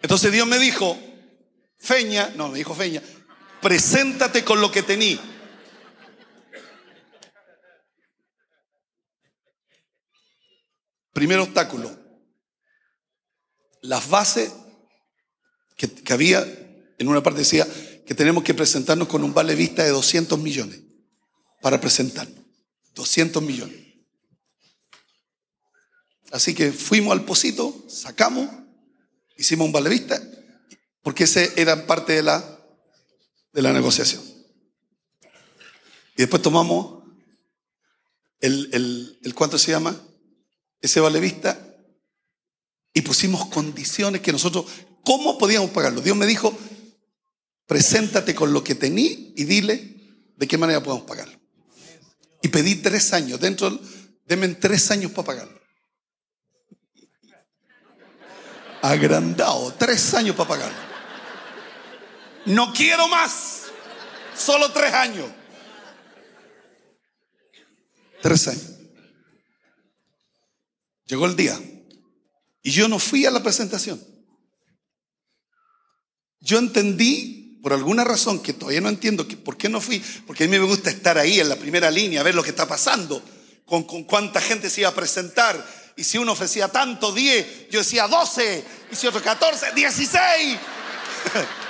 Entonces 0.02 0.32
Dios 0.32 0.48
me 0.48 0.60
dijo, 0.60 0.98
Feña, 1.82 2.32
no, 2.36 2.50
me 2.50 2.60
dijo 2.60 2.76
Feña, 2.76 3.02
preséntate 3.60 4.46
con 4.46 4.62
lo 4.62 4.72
que 4.72 4.84
tení. 4.84 5.20
Primer 11.12 11.40
obstáculo, 11.40 11.92
las 13.82 14.08
bases 14.08 14.52
que, 15.76 16.14
había, 16.14 16.46
en 17.00 17.08
una 17.08 17.24
parte 17.24 17.40
decía 17.40 17.68
que 18.06 18.14
tenemos 18.14 18.44
que 18.44 18.54
presentarnos 18.54 19.08
con 19.08 19.24
un 19.24 19.34
vale 19.34 19.56
vista 19.56 19.84
de 19.84 19.90
200 19.90 20.38
millones 20.38 20.80
para 21.62 21.82
presentarnos. 21.82 22.46
200 22.94 23.42
millones. 23.42 23.80
Así 26.32 26.54
que 26.54 26.72
fuimos 26.72 27.12
al 27.14 27.26
Posito, 27.26 27.86
sacamos, 27.90 28.48
hicimos 29.36 29.66
un 29.66 29.72
vale 29.72 29.90
vista 29.90 30.22
porque 31.02 31.24
ese 31.24 31.54
era 31.56 31.88
parte 31.88 32.14
de 32.14 32.24
la, 32.24 32.60
de 33.54 33.62
la 33.62 33.74
negociación. 33.74 34.22
Y 36.16 36.24
después 36.24 36.42
tomamos 36.42 37.04
el, 38.40 39.18
el, 39.24 39.34
¿cuánto 39.36 39.58
se 39.58 39.72
llama? 39.72 40.00
Ese 40.82 41.00
vale 41.00 41.20
vista 41.20 41.60
y 42.94 43.02
pusimos 43.02 43.46
condiciones 43.46 44.22
que 44.22 44.32
nosotros, 44.32 44.66
¿cómo 45.04 45.38
podíamos 45.38 45.72
pagarlo? 45.72 46.02
Dios 46.02 46.18
me 46.18 46.26
dijo, 46.26 46.58
preséntate 47.66 48.36
con 48.36 48.52
lo 48.52 48.64
que 48.64 48.76
tení 48.76 49.34
y 49.36 49.46
dile 49.46 49.96
de 50.36 50.48
qué 50.48 50.58
manera 50.58 50.84
podemos 50.84 51.06
pagarlo. 51.06 51.40
Y 52.42 52.50
pedí 52.50 52.76
tres 52.76 53.14
años, 53.14 53.40
dentro, 53.40 53.80
denme 54.26 54.50
tres 54.50 54.90
años 54.92 55.12
para 55.12 55.26
pagarlo. 55.26 55.62
Agrandado, 58.82 59.74
tres 59.76 60.14
años 60.16 60.36
para 60.36 60.50
pagarlo. 60.50 60.91
No 62.46 62.74
quiero 62.74 63.08
más. 63.08 63.64
Solo 64.36 64.72
tres 64.72 64.94
años. 64.94 65.30
Tres 68.22 68.48
años. 68.48 68.72
Llegó 71.06 71.26
el 71.26 71.36
día. 71.36 71.60
Y 72.64 72.72
yo 72.72 72.88
no 72.88 73.00
fui 73.00 73.26
a 73.26 73.32
la 73.32 73.44
presentación. 73.44 74.02
Yo 76.40 76.58
entendí, 76.58 77.60
por 77.62 77.74
alguna 77.74 78.04
razón 78.04 78.42
que 78.42 78.54
todavía 78.54 78.82
no 78.82 78.90
entiendo, 78.90 79.28
que 79.28 79.38
por 79.38 79.58
qué 79.58 79.70
no 79.70 79.80
fui, 79.80 80.04
porque 80.26 80.46
a 80.46 80.48
mí 80.48 80.58
me 80.58 80.66
gusta 80.66 80.90
estar 80.90 81.18
ahí 81.18 81.40
en 81.40 81.50
la 81.50 81.56
primera 81.56 81.92
línea, 81.92 82.24
ver 82.24 82.34
lo 82.34 82.44
que 82.44 82.50
está 82.50 82.68
pasando, 82.68 83.24
con, 83.66 83.84
con 83.84 84.06
cuánta 84.06 84.42
gente 84.42 84.70
se 84.70 84.82
iba 84.82 84.90
a 84.90 84.96
presentar. 84.96 85.64
Y 85.96 86.04
si 86.04 86.18
uno 86.18 86.32
ofrecía 86.32 86.68
tanto, 86.70 87.12
10, 87.12 87.70
yo 87.70 87.80
decía 87.80 88.08
12, 88.08 88.66
y 88.92 88.96
si 88.96 89.06
otro 89.06 89.22
14, 89.22 89.74
16. 89.76 90.60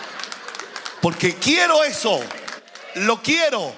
Porque 1.02 1.36
quiero 1.36 1.84
eso, 1.84 2.20
lo 2.96 3.22
quiero. 3.22 3.74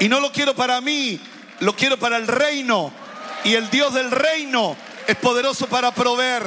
Y 0.00 0.08
no 0.08 0.20
lo 0.20 0.32
quiero 0.32 0.54
para 0.54 0.80
mí, 0.80 1.20
lo 1.60 1.74
quiero 1.74 1.98
para 1.98 2.16
el 2.16 2.26
reino. 2.26 2.92
Y 3.44 3.54
el 3.54 3.70
Dios 3.70 3.94
del 3.94 4.10
reino 4.10 4.76
es 5.06 5.16
poderoso 5.16 5.66
para 5.66 5.92
proveer. 5.92 6.42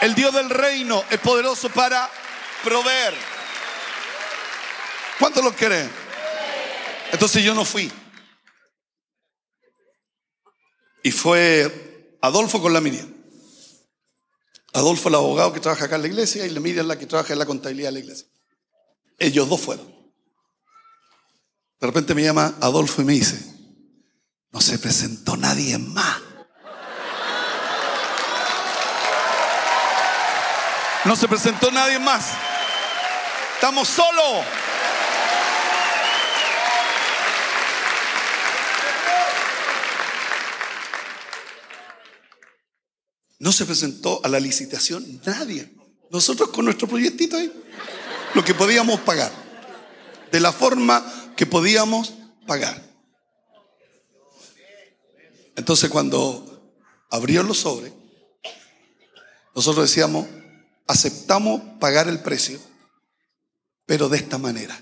El 0.00 0.14
Dios 0.14 0.32
del 0.32 0.48
reino 0.48 1.04
es 1.10 1.18
poderoso 1.18 1.68
para 1.70 2.08
proveer. 2.64 3.14
¿Cuánto 5.18 5.42
lo 5.42 5.52
creen? 5.54 5.90
Entonces 7.12 7.42
yo 7.42 7.54
no 7.54 7.64
fui. 7.64 7.90
Y 11.02 11.10
fue 11.10 12.16
Adolfo 12.22 12.60
con 12.62 12.72
la 12.72 12.80
Miriam. 12.80 13.12
Adolfo 14.72 15.08
el 15.08 15.16
abogado 15.16 15.52
que 15.52 15.60
trabaja 15.60 15.86
acá 15.86 15.96
en 15.96 16.02
la 16.02 16.08
iglesia 16.08 16.46
y 16.46 16.50
la 16.50 16.60
Miriam 16.60 16.86
la 16.86 16.98
que 16.98 17.06
trabaja 17.06 17.32
en 17.32 17.38
la 17.38 17.46
contabilidad 17.46 17.88
de 17.88 17.92
la 17.92 17.98
iglesia. 17.98 18.29
Ellos 19.20 19.48
dos 19.48 19.60
fueron. 19.60 19.86
De 21.78 21.86
repente 21.86 22.14
me 22.14 22.22
llama 22.22 22.56
Adolfo 22.60 23.02
y 23.02 23.04
me 23.04 23.12
dice, 23.12 23.38
no 24.50 24.60
se 24.60 24.78
presentó 24.78 25.36
nadie 25.36 25.78
más. 25.78 26.20
No 31.04 31.16
se 31.16 31.28
presentó 31.28 31.70
nadie 31.70 31.98
más. 31.98 32.32
Estamos 33.54 33.88
solos. 33.88 34.44
No 43.38 43.52
se 43.52 43.64
presentó 43.64 44.20
a 44.22 44.28
la 44.28 44.40
licitación 44.40 45.20
nadie. 45.24 45.70
Nosotros 46.10 46.50
con 46.50 46.66
nuestro 46.66 46.88
proyectito 46.88 47.36
ahí, 47.36 47.50
lo 48.34 48.44
que 48.44 48.54
podíamos 48.54 49.00
pagar, 49.00 49.32
de 50.30 50.40
la 50.40 50.52
forma 50.52 51.04
que 51.36 51.46
podíamos 51.46 52.14
pagar. 52.46 52.82
Entonces 55.56 55.90
cuando 55.90 56.74
abrió 57.10 57.42
los 57.42 57.58
sobres, 57.58 57.92
nosotros 59.54 59.88
decíamos, 59.88 60.26
aceptamos 60.86 61.60
pagar 61.78 62.08
el 62.08 62.20
precio, 62.20 62.60
pero 63.86 64.08
de 64.08 64.18
esta 64.18 64.38
manera. 64.38 64.80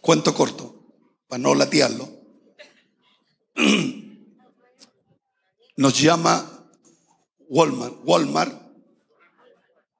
Cuento 0.00 0.34
corto, 0.34 0.74
para 1.28 1.42
no 1.42 1.54
latearlo. 1.54 2.08
nos 5.78 6.00
llama 6.00 6.44
Walmart, 7.48 7.94
Walmart, 8.04 8.67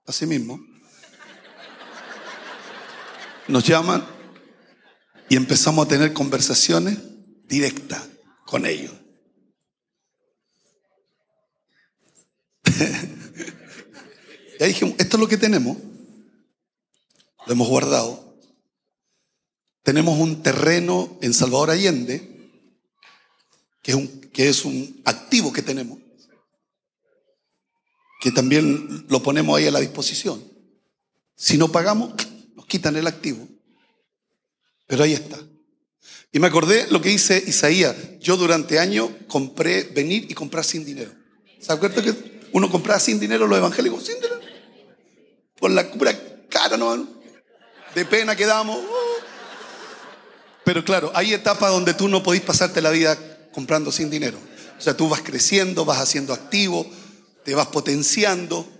así 0.08 0.26
mismo, 0.26 0.60
nos 3.46 3.64
llaman 3.64 4.06
y 5.28 5.36
empezamos 5.36 5.86
a 5.86 5.88
tener 5.88 6.12
conversaciones 6.12 6.98
directas 7.46 8.08
con 8.44 8.66
ellos. 8.66 8.92
y 14.58 14.62
ahí 14.62 14.68
dijimos, 14.68 14.94
esto 14.98 15.16
es 15.16 15.20
lo 15.20 15.28
que 15.28 15.36
tenemos, 15.36 15.76
lo 17.46 17.52
hemos 17.52 17.68
guardado. 17.68 18.36
Tenemos 19.82 20.18
un 20.18 20.42
terreno 20.42 21.18
en 21.22 21.32
Salvador 21.32 21.70
Allende 21.70 22.38
que 23.82 23.92
es 23.92 23.96
un, 23.96 24.20
que 24.32 24.48
es 24.48 24.64
un 24.66 25.00
activo 25.06 25.52
que 25.52 25.62
tenemos, 25.62 25.98
que 28.20 28.32
también 28.32 29.06
lo 29.08 29.22
ponemos 29.22 29.56
ahí 29.56 29.66
a 29.66 29.70
la 29.70 29.80
disposición. 29.80 30.42
Si 31.36 31.56
no 31.56 31.70
pagamos, 31.70 32.12
nos 32.54 32.66
quitan 32.66 32.96
el 32.96 33.06
activo. 33.06 33.46
Pero 34.86 35.04
ahí 35.04 35.12
está. 35.12 35.38
Y 36.32 36.40
me 36.40 36.48
acordé 36.48 36.86
lo 36.90 37.00
que 37.00 37.10
dice 37.10 37.42
Isaías. 37.46 37.94
Yo 38.20 38.36
durante 38.36 38.78
años 38.78 39.10
compré, 39.28 39.84
venir 39.84 40.26
y 40.28 40.34
comprar 40.34 40.64
sin 40.64 40.84
dinero. 40.84 41.12
¿Se 41.60 41.72
acuerdan 41.72 42.04
que 42.04 42.40
uno 42.52 42.70
compraba 42.70 43.00
sin 43.00 43.20
dinero 43.20 43.46
los 43.46 43.58
evangélicos? 43.58 44.04
Sin 44.04 44.16
dinero. 44.16 44.40
Por 45.58 45.70
la 45.70 45.90
pura 45.90 46.12
cara, 46.48 46.76
¿no? 46.76 47.08
De 47.94 48.04
pena 48.04 48.36
que 48.36 48.46
damos. 48.46 48.78
Pero 50.64 50.84
claro, 50.84 51.10
hay 51.14 51.32
etapas 51.32 51.70
donde 51.70 51.94
tú 51.94 52.08
no 52.08 52.22
podís 52.22 52.42
pasarte 52.42 52.82
la 52.82 52.90
vida 52.90 53.16
comprando 53.52 53.90
sin 53.90 54.10
dinero. 54.10 54.38
O 54.78 54.80
sea, 54.80 54.96
tú 54.96 55.08
vas 55.08 55.22
creciendo, 55.22 55.84
vas 55.84 56.00
haciendo 56.00 56.32
activo, 56.32 56.86
te 57.48 57.54
vas 57.54 57.68
potenciando, 57.68 58.70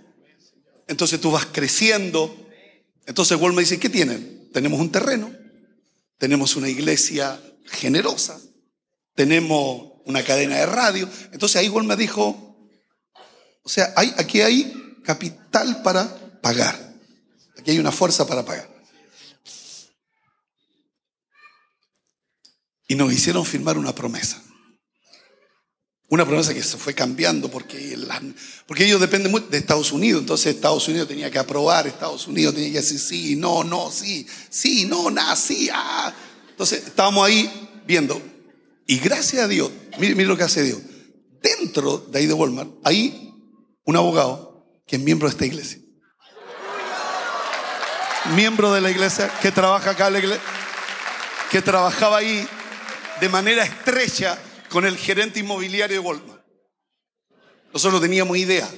entonces 0.85 1.19
tú 1.19 1.31
vas 1.31 1.47
creciendo. 1.47 2.37
Entonces 3.07 3.35
Walmart 3.35 3.67
dice, 3.67 3.79
¿qué 3.79 3.89
tienen? 3.89 4.47
Tenemos 4.53 4.79
un 4.79 4.91
terreno, 4.91 5.35
tenemos 6.19 6.55
una 6.55 6.69
iglesia 6.69 7.41
generosa, 7.65 8.39
tenemos 9.15 9.93
una 10.05 10.23
cadena 10.23 10.57
de 10.57 10.67
radio. 10.67 11.09
Entonces 11.31 11.55
ahí 11.55 11.71
me 11.71 11.95
dijo, 11.95 12.69
o 13.63 13.69
sea, 13.69 13.91
hay, 13.95 14.13
aquí 14.17 14.41
hay 14.41 14.71
capital 15.03 15.81
para 15.81 16.39
pagar, 16.39 16.93
aquí 17.57 17.71
hay 17.71 17.79
una 17.79 17.91
fuerza 17.91 18.27
para 18.27 18.45
pagar. 18.45 18.69
Y 22.87 22.93
nos 22.93 23.11
hicieron 23.11 23.43
firmar 23.47 23.79
una 23.79 23.95
promesa. 23.95 24.43
Una 26.11 26.25
promesa 26.25 26.55
que 26.55 26.63
se 26.63 26.77
fue 26.77 26.95
cambiando 26.95 27.51
porque, 27.51 27.95
porque 28.65 28.85
ellos 28.85 28.99
dependen 28.99 29.31
mucho 29.31 29.45
de 29.47 29.59
Estados 29.59 29.91
Unidos. 29.91 30.21
Entonces 30.21 30.55
Estados 30.55 30.87
Unidos 30.87 31.07
tenía 31.07 31.29
que 31.29 31.37
aprobar, 31.37 31.85
Estados 31.85 32.25
Unidos 32.25 32.55
tenía 32.55 32.71
que 32.71 32.77
decir 32.77 32.99
sí, 32.99 33.35
no, 33.35 33.63
no, 33.63 33.91
sí, 33.91 34.25
sí, 34.49 34.85
no, 34.85 35.11
nada, 35.11 35.35
sí, 35.35 35.69
ah. 35.71 36.11
Entonces 36.49 36.83
estábamos 36.87 37.27
ahí 37.27 37.69
viendo. 37.85 38.19
Y 38.87 38.97
gracias 38.97 39.43
a 39.43 39.47
Dios, 39.47 39.69
mire, 39.99 40.15
mire 40.15 40.27
lo 40.27 40.35
que 40.35 40.43
hace 40.43 40.63
Dios. 40.63 40.79
Dentro 41.43 41.99
de 41.99 42.17
ahí 42.17 42.25
de 42.25 42.33
Walmart 42.33 42.71
hay 42.83 43.31
un 43.85 43.95
abogado 43.95 44.65
que 44.87 44.95
es 44.95 45.01
miembro 45.03 45.27
de 45.27 45.33
esta 45.33 45.45
iglesia. 45.45 45.79
Miembro 48.35 48.73
de 48.73 48.81
la 48.81 48.89
iglesia 48.89 49.31
que 49.43 49.51
trabaja 49.51 49.91
acá 49.91 50.09
la 50.09 50.17
iglesia, 50.17 50.43
que 51.51 51.61
trabajaba 51.61 52.17
ahí 52.17 52.47
de 53.21 53.29
manera 53.29 53.63
estrecha 53.63 54.39
con 54.69 54.85
el 54.85 54.97
gerente 54.97 55.39
inmobiliario 55.39 55.99
de 56.01 56.07
Walmart. 56.07 56.41
Nosotros 57.73 57.99
no 57.99 58.01
teníamos 58.01 58.37
idea. 58.37 58.69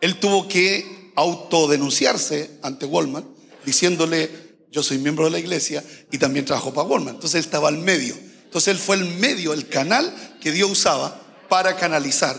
Él 0.00 0.18
tuvo 0.18 0.48
que 0.48 1.12
autodenunciarse 1.16 2.58
ante 2.62 2.86
Walmart 2.86 3.26
diciéndole, 3.64 4.30
yo 4.70 4.82
soy 4.82 4.98
miembro 4.98 5.26
de 5.26 5.30
la 5.30 5.38
iglesia 5.38 5.84
y 6.10 6.18
también 6.18 6.44
trabajo 6.44 6.74
para 6.74 6.88
Walmart. 6.88 7.16
Entonces 7.16 7.36
él 7.38 7.44
estaba 7.44 7.68
al 7.68 7.78
medio. 7.78 8.14
Entonces 8.44 8.68
él 8.68 8.78
fue 8.78 8.96
el 8.96 9.04
medio, 9.16 9.52
el 9.52 9.68
canal 9.68 10.12
que 10.40 10.52
Dios 10.52 10.70
usaba 10.70 11.20
para 11.48 11.76
canalizar. 11.76 12.36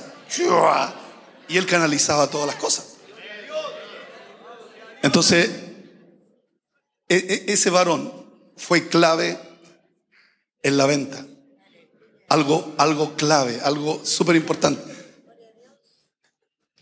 Y 1.48 1.58
él 1.58 1.66
canalizaba 1.66 2.30
todas 2.30 2.48
las 2.48 2.56
cosas. 2.58 2.98
Entonces, 5.02 5.50
e, 7.08 7.16
e, 7.16 7.54
ese 7.54 7.70
varón 7.70 8.12
fue 8.58 8.88
clave 8.88 9.40
en 10.64 10.78
la 10.78 10.88
venta 10.88 11.26
algo, 12.28 12.74
algo 12.78 13.16
clave, 13.16 13.60
algo 13.62 14.02
súper 14.04 14.36
importante. 14.36 14.82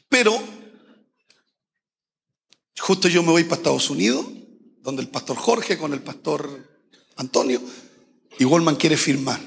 Pero, 0.09 0.39
justo 2.79 3.07
yo 3.07 3.23
me 3.23 3.31
voy 3.31 3.43
para 3.43 3.57
Estados 3.57 3.89
Unidos, 3.89 4.25
donde 4.81 5.01
el 5.01 5.09
pastor 5.09 5.37
Jorge 5.37 5.77
con 5.77 5.93
el 5.93 6.01
pastor 6.01 6.69
Antonio, 7.15 7.61
y 8.37 8.43
Goldman 8.43 8.75
quiere 8.75 8.97
firmar. 8.97 9.39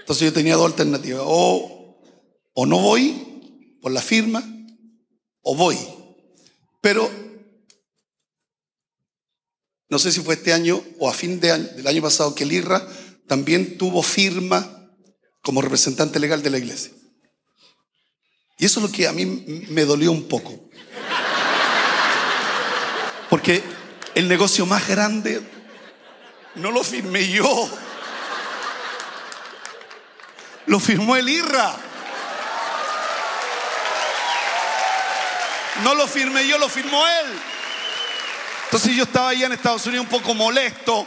Entonces 0.00 0.26
yo 0.26 0.32
tenía 0.32 0.56
dos 0.56 0.66
alternativas, 0.66 1.22
o, 1.24 2.00
o 2.52 2.66
no 2.66 2.78
voy 2.78 3.78
por 3.80 3.92
la 3.92 4.02
firma, 4.02 4.42
o 5.42 5.54
voy. 5.54 5.78
Pero 6.80 7.10
no 9.88 9.98
sé 9.98 10.10
si 10.10 10.20
fue 10.20 10.34
este 10.34 10.52
año 10.52 10.82
o 10.98 11.08
a 11.08 11.14
fin 11.14 11.40
de 11.40 11.52
año, 11.52 11.68
del 11.76 11.86
año 11.86 12.02
pasado 12.02 12.34
que 12.34 12.44
el 12.44 12.52
IRRA 12.52 12.86
también 13.26 13.78
tuvo 13.78 14.02
firma 14.02 14.88
como 15.42 15.60
representante 15.60 16.18
legal 16.18 16.42
de 16.42 16.50
la 16.50 16.58
iglesia. 16.58 16.92
Y 18.58 18.66
eso 18.66 18.80
es 18.80 18.86
lo 18.86 18.92
que 18.92 19.08
a 19.08 19.12
mí 19.12 19.26
me 19.68 19.84
dolió 19.84 20.12
un 20.12 20.28
poco. 20.28 20.58
Porque 23.28 23.62
el 24.14 24.28
negocio 24.28 24.64
más 24.64 24.86
grande 24.86 25.42
no 26.54 26.70
lo 26.70 26.84
firmé 26.84 27.28
yo. 27.28 27.68
Lo 30.66 30.80
firmó 30.80 31.16
el 31.16 31.28
IRA. 31.28 31.76
No 35.82 35.94
lo 35.94 36.06
firmé 36.06 36.46
yo, 36.46 36.56
lo 36.58 36.68
firmó 36.68 37.04
él. 37.06 37.26
Entonces 38.66 38.96
yo 38.96 39.04
estaba 39.04 39.30
allá 39.30 39.46
en 39.46 39.52
Estados 39.52 39.84
Unidos 39.86 40.06
un 40.06 40.10
poco 40.10 40.34
molesto, 40.34 41.06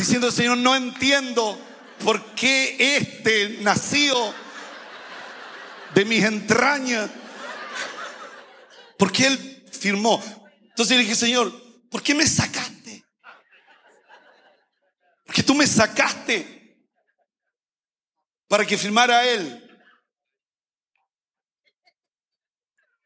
diciendo, 0.00 0.30
Señor, 0.30 0.58
no 0.58 0.74
entiendo 0.74 1.58
por 2.04 2.34
qué 2.34 2.96
este 2.96 3.58
nacido 3.62 4.34
de 5.94 6.04
mis 6.04 6.24
entrañas, 6.24 7.10
por 8.98 9.12
qué 9.12 9.26
él 9.26 9.68
firmó. 9.72 10.22
Entonces 10.62 10.96
le 10.96 11.02
dije, 11.02 11.14
Señor, 11.14 11.52
¿por 11.90 12.02
qué 12.02 12.14
me 12.14 12.26
sacaste? 12.26 13.04
Porque 15.26 15.42
tú 15.42 15.54
me 15.54 15.66
sacaste 15.66 16.78
para 18.48 18.66
que 18.66 18.78
firmara 18.78 19.26
él. 19.28 19.66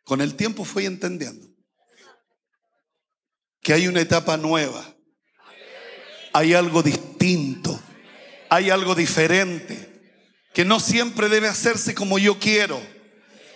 Con 0.04 0.20
el 0.20 0.37
tiempo 0.37 0.64
fui 0.64 0.87
entendiendo 0.87 1.48
que 3.61 3.72
hay 3.72 3.88
una 3.88 4.02
etapa 4.02 4.37
nueva, 4.37 4.93
hay 6.35 6.53
algo 6.53 6.83
distinto, 6.83 7.81
hay 8.51 8.68
algo 8.68 8.97
diferente, 8.97 10.18
que 10.53 10.64
no 10.64 10.81
siempre 10.81 11.29
debe 11.29 11.47
hacerse 11.47 11.94
como 11.94 12.18
yo 12.18 12.40
quiero, 12.40 12.83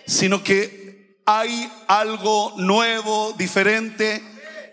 sino 0.07 0.41
que 0.43 1.19
hay 1.25 1.69
algo 1.89 2.53
nuevo, 2.57 3.33
diferente, 3.37 4.23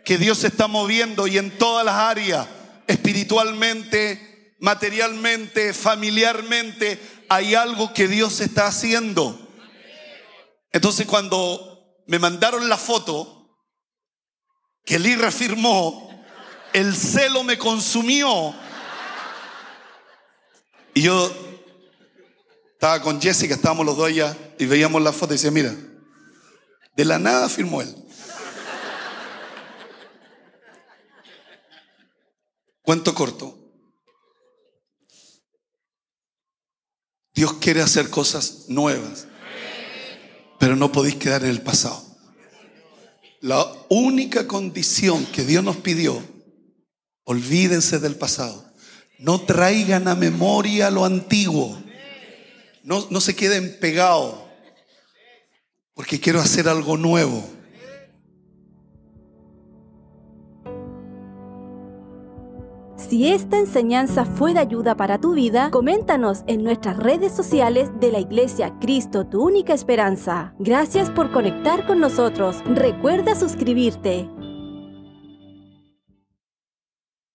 que 0.04 0.18
Dios 0.18 0.44
está 0.44 0.68
moviendo 0.68 1.26
y 1.26 1.36
en 1.36 1.50
todas 1.58 1.84
las 1.84 1.96
áreas, 1.96 2.46
espiritualmente, 2.86 4.54
materialmente, 4.60 5.74
familiarmente, 5.74 7.00
hay 7.28 7.56
algo 7.56 7.92
que 7.92 8.06
Dios 8.06 8.40
está 8.40 8.68
haciendo. 8.68 9.36
Entonces 10.70 11.06
cuando 11.06 12.04
me 12.06 12.20
mandaron 12.20 12.68
la 12.68 12.76
foto, 12.76 13.50
que 14.84 15.00
Lee 15.00 15.16
reafirmó, 15.16 16.05
el 16.76 16.94
celo 16.94 17.42
me 17.42 17.58
consumió. 17.58 18.54
Y 20.94 21.02
yo 21.02 21.30
estaba 22.72 23.00
con 23.02 23.20
Jessica, 23.20 23.54
estábamos 23.54 23.86
los 23.86 23.96
dos 23.96 24.06
allá 24.08 24.36
y 24.58 24.66
veíamos 24.66 25.02
la 25.02 25.12
foto 25.12 25.32
y 25.32 25.36
decía, 25.36 25.50
mira, 25.50 25.74
de 26.94 27.04
la 27.04 27.18
nada 27.18 27.48
firmó 27.48 27.82
él. 27.82 27.94
Cuento 32.82 33.14
corto. 33.14 33.58
Dios 37.34 37.54
quiere 37.54 37.82
hacer 37.82 38.08
cosas 38.08 38.64
nuevas 38.68 39.26
pero 40.58 40.76
no 40.76 40.92
podéis 40.92 41.16
quedar 41.16 41.44
en 41.44 41.50
el 41.50 41.62
pasado. 41.62 42.02
La 43.40 43.66
única 43.88 44.46
condición 44.48 45.24
que 45.26 45.44
Dios 45.44 45.62
nos 45.62 45.76
pidió, 45.76 46.22
olvídense 47.26 47.98
del 47.98 48.14
pasado. 48.14 48.64
No 49.18 49.40
traigan 49.40 50.08
a 50.08 50.14
memoria 50.14 50.90
lo 50.90 51.04
antiguo. 51.04 51.76
No, 52.82 53.06
no 53.10 53.20
se 53.20 53.34
queden 53.34 53.78
pegados. 53.78 54.36
Porque 55.94 56.20
quiero 56.20 56.40
hacer 56.40 56.68
algo 56.68 56.96
nuevo. 56.96 57.44
Si 62.96 63.28
esta 63.28 63.58
enseñanza 63.58 64.24
fue 64.24 64.52
de 64.52 64.60
ayuda 64.60 64.96
para 64.96 65.20
tu 65.20 65.34
vida, 65.34 65.70
coméntanos 65.70 66.42
en 66.46 66.64
nuestras 66.64 66.96
redes 66.96 67.34
sociales 67.34 67.90
de 68.00 68.10
la 68.10 68.20
Iglesia 68.20 68.74
Cristo, 68.80 69.26
tu 69.26 69.42
única 69.42 69.74
esperanza. 69.74 70.54
Gracias 70.58 71.10
por 71.10 71.30
conectar 71.30 71.86
con 71.86 72.00
nosotros. 72.00 72.56
Recuerda 72.66 73.34
suscribirte. 73.34 74.28